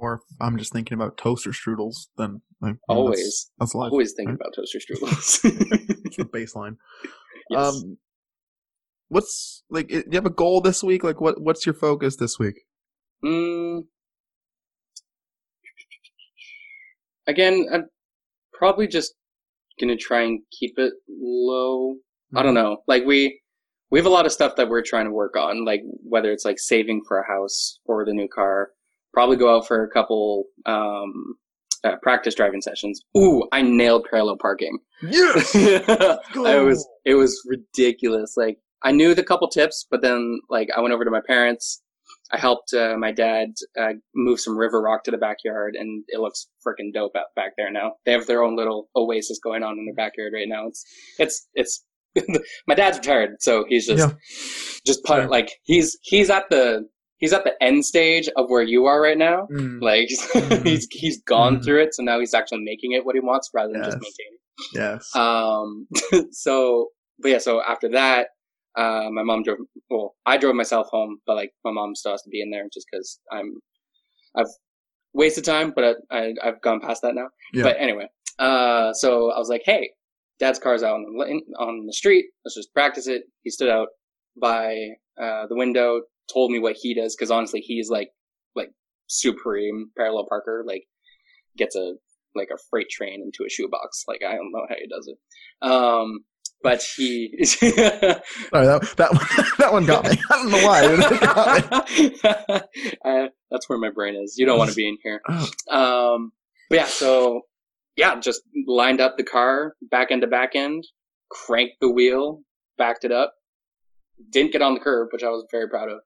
[0.00, 3.90] Or if I'm just thinking about toaster strudels, then you know, that's- Always, that's, life.
[3.92, 4.40] always thinking right?
[4.40, 5.40] about toaster strudels.
[6.04, 6.76] It's the baseline.
[7.50, 7.74] yes.
[7.82, 7.98] Um,
[9.08, 9.88] what's like?
[9.88, 11.02] Do you have a goal this week?
[11.04, 12.54] Like, what what's your focus this week?
[13.24, 13.82] Mm.
[17.26, 17.86] Again, I'm
[18.52, 19.14] probably just
[19.80, 21.96] gonna try and keep it low.
[22.34, 22.78] I don't know.
[22.86, 23.40] Like we
[23.90, 26.44] we have a lot of stuff that we're trying to work on, like whether it's
[26.44, 28.70] like saving for a house or the new car.
[29.18, 31.34] Probably go out for a couple um,
[31.82, 33.02] uh, practice driving sessions.
[33.16, 34.78] Ooh, I nailed parallel parking.
[35.02, 35.56] Yes.
[35.56, 38.34] I was it was ridiculous.
[38.36, 41.82] Like I knew the couple tips, but then like I went over to my parents.
[42.30, 43.48] I helped uh, my dad
[43.80, 47.54] uh, move some river rock to the backyard, and it looks freaking dope out back
[47.56, 47.94] there now.
[48.06, 50.68] They have their own little oasis going on in their backyard right now.
[50.68, 50.84] It's
[51.18, 51.84] it's it's.
[52.68, 54.14] my dad's retired, so he's just Yeah.
[54.86, 56.88] just put like he's he's at the
[57.18, 59.46] he's at the end stage of where you are right now.
[59.52, 60.62] Mm, Like Mhm.
[60.66, 61.64] he's he's gone Mhm.
[61.64, 64.04] through it, so now he's actually making it what he wants rather than just Yes.
[64.06, 64.38] maintaining.
[64.74, 65.16] yes.
[65.16, 65.86] Um,
[66.32, 66.88] so,
[67.18, 68.28] but yeah, so after that,
[68.76, 69.58] uh, my mom drove,
[69.90, 72.64] well, I drove myself home, but like my mom still has to be in there
[72.72, 73.60] just cause I'm,
[74.36, 74.46] I've
[75.14, 77.28] wasted time, but I, I, I've gone past that now.
[77.52, 77.64] Yeah.
[77.64, 78.08] But anyway,
[78.38, 79.90] uh, so I was like, Hey,
[80.38, 82.26] dad's car's out on the, on the street.
[82.44, 83.22] Let's just practice it.
[83.42, 83.88] He stood out
[84.40, 84.76] by,
[85.20, 86.02] uh, the window,
[86.32, 87.16] told me what he does.
[87.16, 88.10] Cause honestly, he's like,
[88.54, 88.70] like
[89.06, 90.84] supreme parallel parker, like
[91.56, 91.94] gets a,
[92.34, 94.04] like a freight train into a shoebox.
[94.06, 95.18] Like I don't know how he does it.
[95.66, 96.20] Um,
[96.62, 97.32] but he.
[97.44, 99.26] Sorry, that that one,
[99.58, 100.18] that one got me.
[100.30, 100.64] I don't know
[103.04, 103.30] why.
[103.50, 104.36] That's where my brain is.
[104.36, 105.20] You don't want to be in here.
[105.28, 106.32] Oh, Um,
[106.68, 107.42] but yeah, so
[107.96, 110.84] yeah, just lined up the car back end to back end,
[111.30, 112.42] cranked the wheel,
[112.76, 113.32] backed it up,
[114.30, 116.00] didn't get on the curb, which I was very proud of,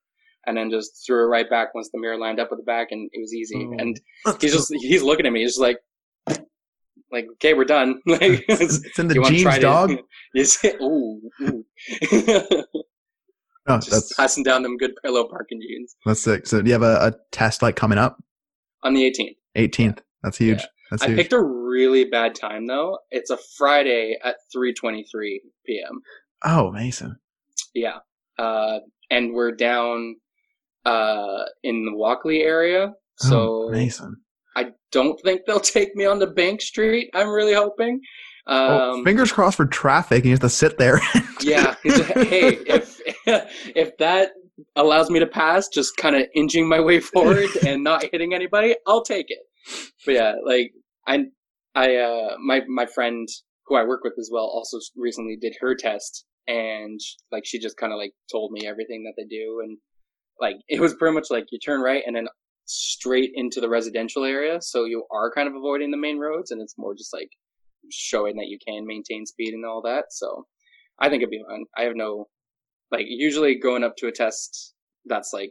[0.46, 2.88] and then just threw it right back once the mirror lined up with the back,
[2.90, 3.66] and it was easy.
[3.68, 3.76] Oh.
[3.78, 4.00] And
[4.40, 5.78] he's just he's looking at me, he's just like,
[7.10, 8.00] like okay, we're done.
[8.06, 9.92] like, it's, it's in the jeans, dog.
[10.42, 11.64] Say, ooh, ooh.
[13.68, 16.48] No, just that's passing down them good parallel parking jeans that's sick.
[16.48, 18.18] So, do you have a, a test like coming up?
[18.82, 19.36] on the 18th.
[19.56, 19.98] 18th.
[20.22, 20.60] That's huge.
[20.60, 20.66] Yeah.
[20.90, 21.18] That's I huge.
[21.18, 22.98] picked a really bad time though.
[23.10, 25.04] It's a Friday at 3:23
[25.66, 26.00] p.m.
[26.44, 27.16] oh, Mason.
[27.74, 27.98] Yeah.
[28.38, 28.80] Uh,
[29.10, 30.16] and we're down
[30.84, 32.92] uh, in the Walkley area.
[33.16, 34.16] So oh, Mason.
[34.56, 37.10] I don't think they'll take me on the Bank Street.
[37.14, 38.00] I'm really hoping.
[38.46, 41.00] Oh, Um, fingers crossed for traffic, and you have to sit there.
[41.40, 41.76] yeah.
[41.82, 43.00] hey, if
[43.76, 44.32] if that
[44.76, 48.74] allows me to pass, just kind of inching my way forward and not hitting anybody,
[48.86, 49.38] I'll take it.
[50.04, 50.72] But yeah, like
[51.06, 51.26] I,
[51.74, 53.28] I, uh, my my friend
[53.66, 56.98] who I work with as well also recently did her test, and
[57.30, 59.78] like she just kind of like told me everything that they do, and
[60.40, 62.28] like it was pretty much like you turn right and then
[62.64, 66.60] straight into the residential area, so you are kind of avoiding the main roads, and
[66.60, 67.30] it's more just like
[67.90, 70.04] showing that you can maintain speed and all that.
[70.10, 70.46] So
[70.98, 71.64] I think it'd be fun.
[71.76, 72.28] I have no
[72.90, 74.74] like usually going up to a test
[75.06, 75.50] that's like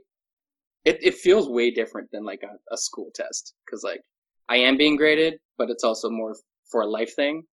[0.86, 4.02] it, it feels way different than like a, a school test because like
[4.50, 6.36] I am being graded, but it's also more
[6.72, 7.44] for a life thing.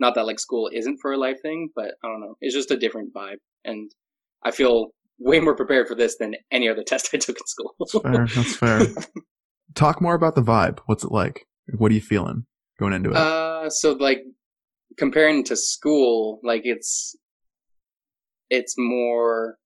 [0.00, 2.36] Not that like school isn't for a life thing, but I don't know.
[2.40, 3.90] It's just a different vibe, and
[4.44, 7.74] I feel way more prepared for this than any other test I took in school.
[7.78, 8.26] that's fair.
[8.26, 8.80] That's fair.
[9.74, 10.78] Talk more about the vibe.
[10.86, 11.46] What's it like?
[11.76, 12.46] What are you feeling
[12.78, 13.16] going into it?
[13.16, 14.22] Uh, so like
[14.96, 17.14] comparing to school, like it's
[18.50, 19.58] it's more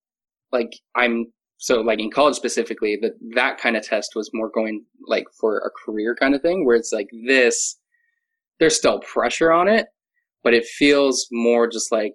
[0.50, 1.26] like I'm
[1.58, 5.58] so like in college specifically that that kind of test was more going like for
[5.58, 7.78] a career kind of thing where it's like this
[8.58, 9.86] there's still pressure on it
[10.42, 12.14] but it feels more just like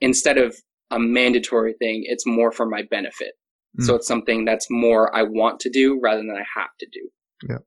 [0.00, 0.56] instead of
[0.90, 2.04] a mandatory thing.
[2.06, 3.32] It's more for my benefit.
[3.80, 3.96] So Mm.
[3.96, 7.10] it's something that's more i want to do rather than i have to do.
[7.48, 7.58] Yeah.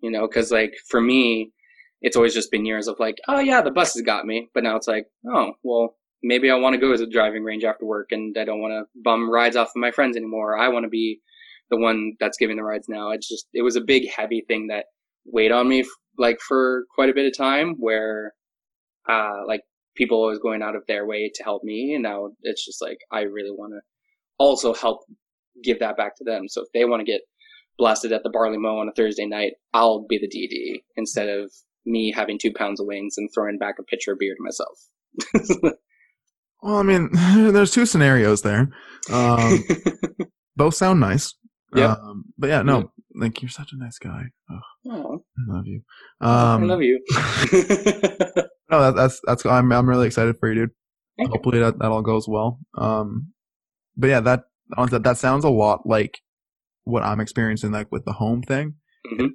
[0.00, 1.52] you know because like for me
[2.00, 4.48] it's always just been years of like oh yeah the bus has got me.
[4.54, 7.64] But now it's like oh well maybe i want to go to the driving range
[7.64, 10.56] after work and i don't want to bum rides off of my friends anymore.
[10.58, 11.20] I want to be
[11.70, 13.10] the one that's giving the rides now.
[13.10, 14.86] It's just it was a big heavy thing that
[15.26, 18.32] weighed on me f- like for quite a bit of time where
[19.08, 19.60] uh like
[19.98, 22.98] people always going out of their way to help me and now it's just like
[23.12, 23.80] i really want to
[24.38, 25.00] also help
[25.62, 27.20] give that back to them so if they want to get
[27.76, 31.52] blasted at the barley mow on a thursday night i'll be the dd instead of
[31.84, 34.78] me having two pounds of wings and throwing back a pitcher of beer to myself
[36.62, 37.08] well, I mean,
[37.52, 38.68] there's two scenarios there.
[39.10, 39.64] Um,
[40.56, 41.34] both sound nice.
[41.74, 41.92] Yeah.
[41.92, 44.24] Um, but yeah, no, like you're such a nice guy.
[44.88, 45.82] Oh, I love you.
[46.20, 47.00] I Um, love you.
[48.70, 49.46] No, that, that's that's.
[49.46, 50.70] I'm I'm really excited for you, dude.
[51.16, 51.32] Thank you.
[51.32, 52.58] Hopefully that, that all goes well.
[52.76, 53.32] Um,
[53.96, 54.44] but yeah, that
[54.90, 56.18] that that sounds a lot like
[56.84, 58.74] what I'm experiencing, like with the home thing.
[59.12, 59.30] Mhm.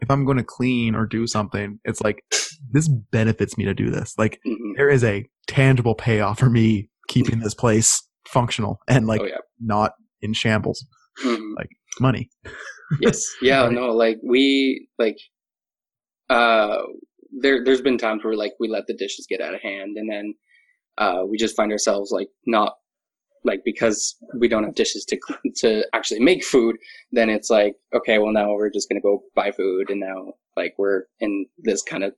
[0.00, 2.22] If I'm going to clean or do something, it's like
[2.70, 4.14] this benefits me to do this.
[4.18, 4.76] Like Mhm.
[4.76, 9.38] there is a tangible payoff for me keeping this place functional and like oh yeah.
[9.60, 10.84] not in shambles.
[11.24, 11.54] Mhm.
[12.00, 12.30] Money.
[13.00, 13.72] yes yeah Right.
[13.72, 15.16] no like we like
[16.30, 16.78] uh
[17.42, 20.10] there there's been times where like we let the dishes get out of hand and
[20.10, 20.34] then
[20.98, 22.74] uh we just find ourselves like not
[23.44, 25.18] like because we don't have dishes to
[25.56, 26.76] to actually make food
[27.12, 30.32] then it's like okay well now we're just going to go buy food and now
[30.56, 32.12] like we're in this kind of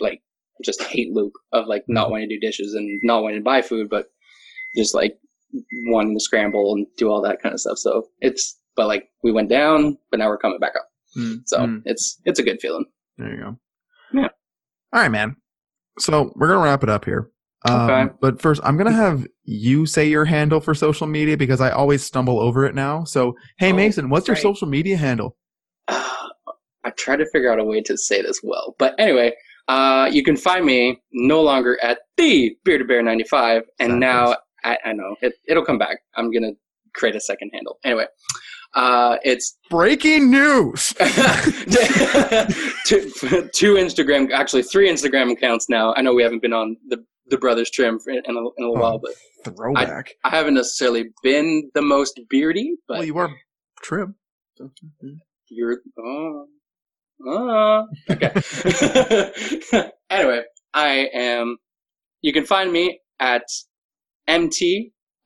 [0.00, 0.22] like
[0.64, 2.10] just hate loop of like not Mhm.
[2.12, 4.06] wanting to do dishes and not wanting to buy food but
[4.76, 5.18] just like
[5.88, 9.32] wanting to scramble and do all that kind of stuff so it's but like we
[9.32, 11.80] went down but now we're coming back up Mm, so mm.
[11.86, 12.84] it's it's a good feeling.
[13.16, 13.58] There you go.
[14.12, 14.28] Yeah.
[14.92, 15.36] All right, man.
[15.98, 17.30] So we're gonna wrap it up here.
[17.68, 18.12] Um, Okay.
[18.20, 22.02] But first, I'm gonna have you say your handle for social media because I always
[22.04, 23.04] stumble over it now.
[23.04, 24.42] So, hey, Oh, Mason, what's your right.
[24.42, 25.36] social media handle?
[25.88, 26.28] Uh,
[26.84, 29.32] I try to figure out a way to say this well, but anyway,
[29.68, 33.98] uh, you can find me no longer at the Bearded Bear ninety five, and Sad
[33.98, 34.36] now.
[34.64, 35.98] I, I know it, it'll come back.
[36.16, 36.52] I'm gonna
[36.94, 37.78] create a second handle.
[37.84, 38.06] Anyway,
[38.76, 40.92] uh, it's Breaking news.
[42.86, 43.10] two,
[43.54, 45.92] two Instagram, actually three Instagram accounts now.
[45.96, 48.68] I know we haven't been on the the Brothers Trim for, in, a, in a
[48.68, 48.70] Oh.
[48.70, 49.12] while, but
[49.44, 50.14] Throwback.
[50.24, 52.76] I haven't necessarily been the most beardy.
[52.86, 53.30] But well, you are
[53.82, 54.14] trim.
[55.48, 56.46] You're oh,
[57.26, 57.86] oh.
[58.10, 58.32] okay.
[60.10, 60.42] anyway,
[60.74, 61.56] I am.
[62.22, 63.42] You can find me at
[64.28, 64.60] mt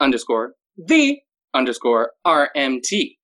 [0.01, 1.19] underscore the
[1.55, 3.17] underscore rmt.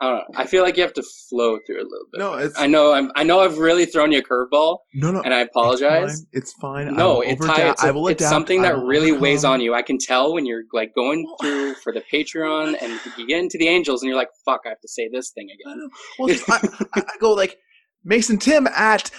[0.00, 0.24] I don't know.
[0.36, 2.18] I feel like you have to flow through a little bit.
[2.20, 2.92] No, it's I know.
[2.92, 3.10] I'm.
[3.16, 3.40] I know.
[3.40, 5.22] I've really thrown you a curveball, no, no.
[5.22, 6.24] and I apologize.
[6.32, 6.82] It's fine.
[6.86, 6.88] It's fine.
[6.88, 9.60] I No, will it's, overda- it's, I will it's something I that really weighs on
[9.60, 9.74] you.
[9.74, 13.58] I can tell when you're like going through for the Patreon and you get into
[13.58, 15.88] the Angels and you're like, "Fuck, I have to say this thing again." know.
[16.18, 17.56] Well, I, I, I go like
[18.04, 19.10] Mason Timm at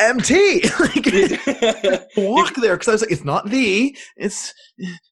[0.00, 0.62] MT.
[0.80, 4.54] like, walk there because I was like, it's not the, it's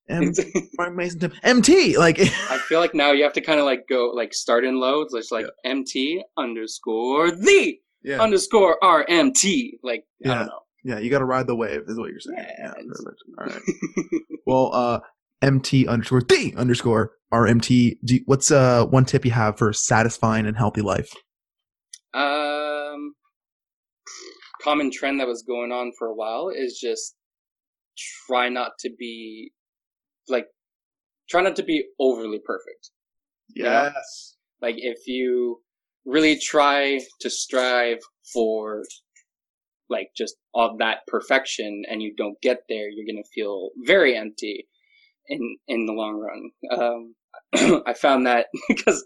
[0.09, 0.33] M-
[0.79, 1.99] Mark Mason Timm MT.
[1.99, 4.79] Like, I feel like now you have to kind of like go like start in
[4.79, 5.13] loads.
[5.15, 9.73] It's like MT underscore the yeah, underscore RMT.
[9.83, 10.35] Like I Yeah.
[10.35, 10.59] don't know.
[10.85, 12.39] yeah, you got to ride the wave, is what you're saying.
[12.59, 13.41] Yeah, Yeah.
[13.41, 13.63] All right.
[14.47, 15.01] Well, uh,
[15.43, 17.97] MT underscore the underscore RMT.
[18.03, 21.13] You, what's uh one tip you have for satisfying and healthy life?
[22.15, 22.23] um,
[24.67, 27.15] common trend that was going on for a while is just
[28.27, 29.53] try not to be
[30.29, 30.47] like
[31.31, 32.91] try not to be overly perfect.
[33.55, 33.93] Yeah.
[34.61, 35.61] Like if you
[36.05, 37.99] really try to strive
[38.33, 38.83] for
[39.89, 44.67] like just all that perfection and you don't get there, you're gonna feel very empty
[45.29, 46.51] in in the long run.
[46.81, 47.15] Um,
[47.87, 49.05] I found that because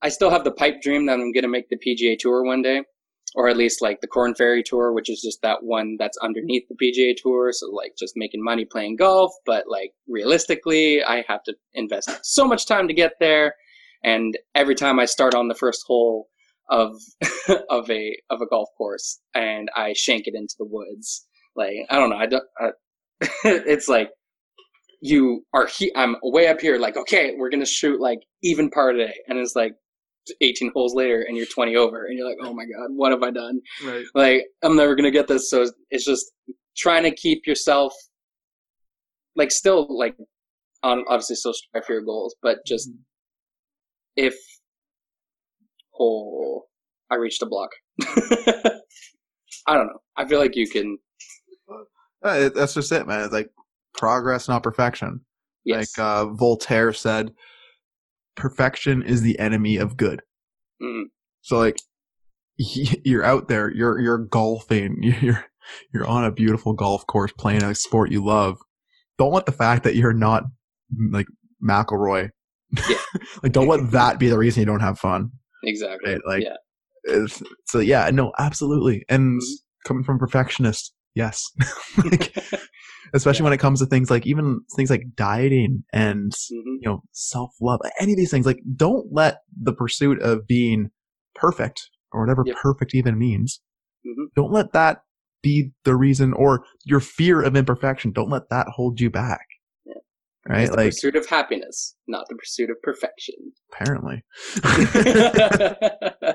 [0.00, 2.84] I still have the pipe dream that I'm gonna make the PGA Tour one day,
[3.34, 6.64] or at least like the Korn Ferry Tour, which is just that one that's underneath
[6.68, 7.50] the PGA Tour.
[7.52, 12.46] So like just making money playing golf, but like realistically, I have to invest so
[12.46, 13.54] much time to get there
[14.04, 16.28] and every time I start on the first hole
[16.70, 16.94] of
[17.70, 21.26] of a of a golf course and I shank it into the woods,
[21.56, 22.44] like I don't know, I don't.
[22.60, 22.70] I,
[23.44, 24.10] it's like
[25.00, 25.66] you are.
[25.66, 29.38] He, I'm way up here, like okay, we're gonna shoot like even par today, and
[29.38, 29.74] it's like
[30.40, 33.22] 18 holes later, and you're 20 over, and you're like, oh my god, what have
[33.22, 33.60] I done?
[33.84, 34.04] Right.
[34.14, 35.50] Like I'm never gonna get this.
[35.50, 36.32] So it's just
[36.76, 37.92] trying to keep yourself
[39.36, 40.16] like still like
[40.82, 42.90] on obviously still strive for your goals, but just
[44.16, 44.34] if
[45.98, 46.62] oh
[47.10, 47.70] I reached a block.
[49.66, 50.00] I don't know.
[50.16, 50.98] I feel like you can
[52.22, 53.24] Uh, that's just it, man.
[53.24, 53.50] It's like
[53.94, 55.20] progress, not perfection.
[55.64, 55.96] yes.
[55.98, 57.32] Like uh, Voltaire said,
[58.36, 60.22] perfection is the enemy of good.
[60.82, 61.04] Mm,
[61.42, 61.76] So like
[62.56, 65.44] you're out there, you're you're golfing, you're
[65.92, 68.58] you're on a beautiful golf course playing a sport you love.
[69.18, 70.44] Don't let the fact that you're not
[71.10, 71.26] like
[71.66, 72.30] McIlroy,
[72.88, 72.96] Yeah.
[73.42, 75.30] like don't let that be the reason you don't have fun.
[75.62, 76.12] exactly.
[76.12, 76.20] Right?
[76.26, 77.26] Like yeah.
[77.66, 79.04] so yeah, no, absolutely.
[79.08, 79.54] And Mhm.
[79.86, 81.42] coming from perfectionist, yes.
[82.04, 82.36] like
[83.12, 83.44] especially Yeah.
[83.44, 86.78] when it comes to things like even things like dieting and Mhm.
[86.80, 90.90] you know self-love any of these things like don't let the pursuit of being
[91.34, 92.56] perfect or whatever Yep.
[92.56, 93.60] perfect even means
[94.06, 94.26] Mhm.
[94.34, 95.02] don't let that
[95.42, 99.46] be the reason or your fear of imperfection don't let that hold you back
[100.46, 100.60] right?
[100.64, 103.34] It's the Like pursuit of happiness, not the pursuit of perfection.
[103.72, 104.22] apparently.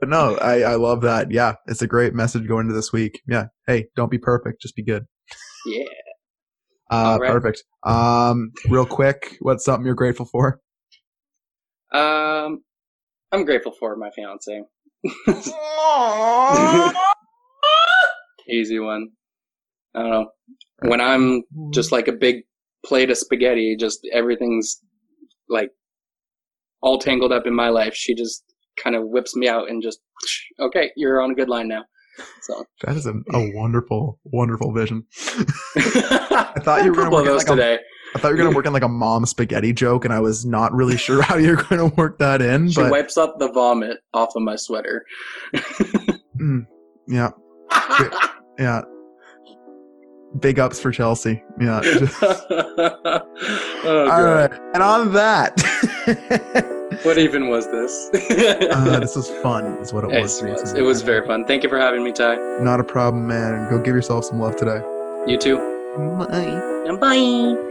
[0.00, 1.32] But no, I, I love that.
[1.32, 3.20] Yeah, it's a great message going into this week.
[3.26, 3.46] Yeah.
[3.66, 5.06] Hey, don't be perfect, just be good.
[5.66, 5.84] Yeah.
[6.90, 7.30] Uh, All right.
[7.30, 7.64] Perfect.
[7.84, 10.60] Um, real quick, what's something you're grateful for?
[11.92, 12.62] Um,
[13.32, 14.62] I'm grateful for my fiance.
[18.48, 19.08] Easy one.
[19.94, 20.30] I don't know.
[20.82, 21.42] When I'm
[21.72, 22.44] just like a big
[22.84, 24.80] plate of spaghetti, just everything's
[25.48, 25.70] like
[26.80, 27.94] all tangled up in my life.
[27.94, 28.44] She just
[28.82, 30.00] kind of whips me out and just,
[30.60, 31.84] okay, you're on a good line now.
[32.42, 35.04] So that is a, a wonderful, wonderful vision.
[35.76, 37.78] I thought you were gonna work it those like today.
[38.14, 40.46] I thought you were gonna work in like a mom spaghetti joke, and I was
[40.46, 42.70] not really sure how you're gonna work that in.
[42.70, 45.04] She But wipes up the vomit off of my sweater.
[46.40, 46.66] mm,
[47.06, 47.30] yeah,
[48.58, 48.82] yeah.
[50.40, 51.42] Big ups for Chelsea.
[51.58, 51.80] Yeah.
[52.22, 54.52] oh, All right.
[54.74, 55.56] And on that,
[57.02, 58.08] What even was this?
[58.72, 59.64] uh, this was fun.
[59.78, 60.42] Is what it It was.
[60.42, 61.44] was, it was very fun.
[61.44, 62.36] Thank you for having me, Ty.
[62.60, 63.68] Not a problem, man.
[63.70, 64.80] Go give yourself some love today.
[65.26, 65.58] You too.
[66.18, 66.84] Bye.
[66.86, 67.67] And bye.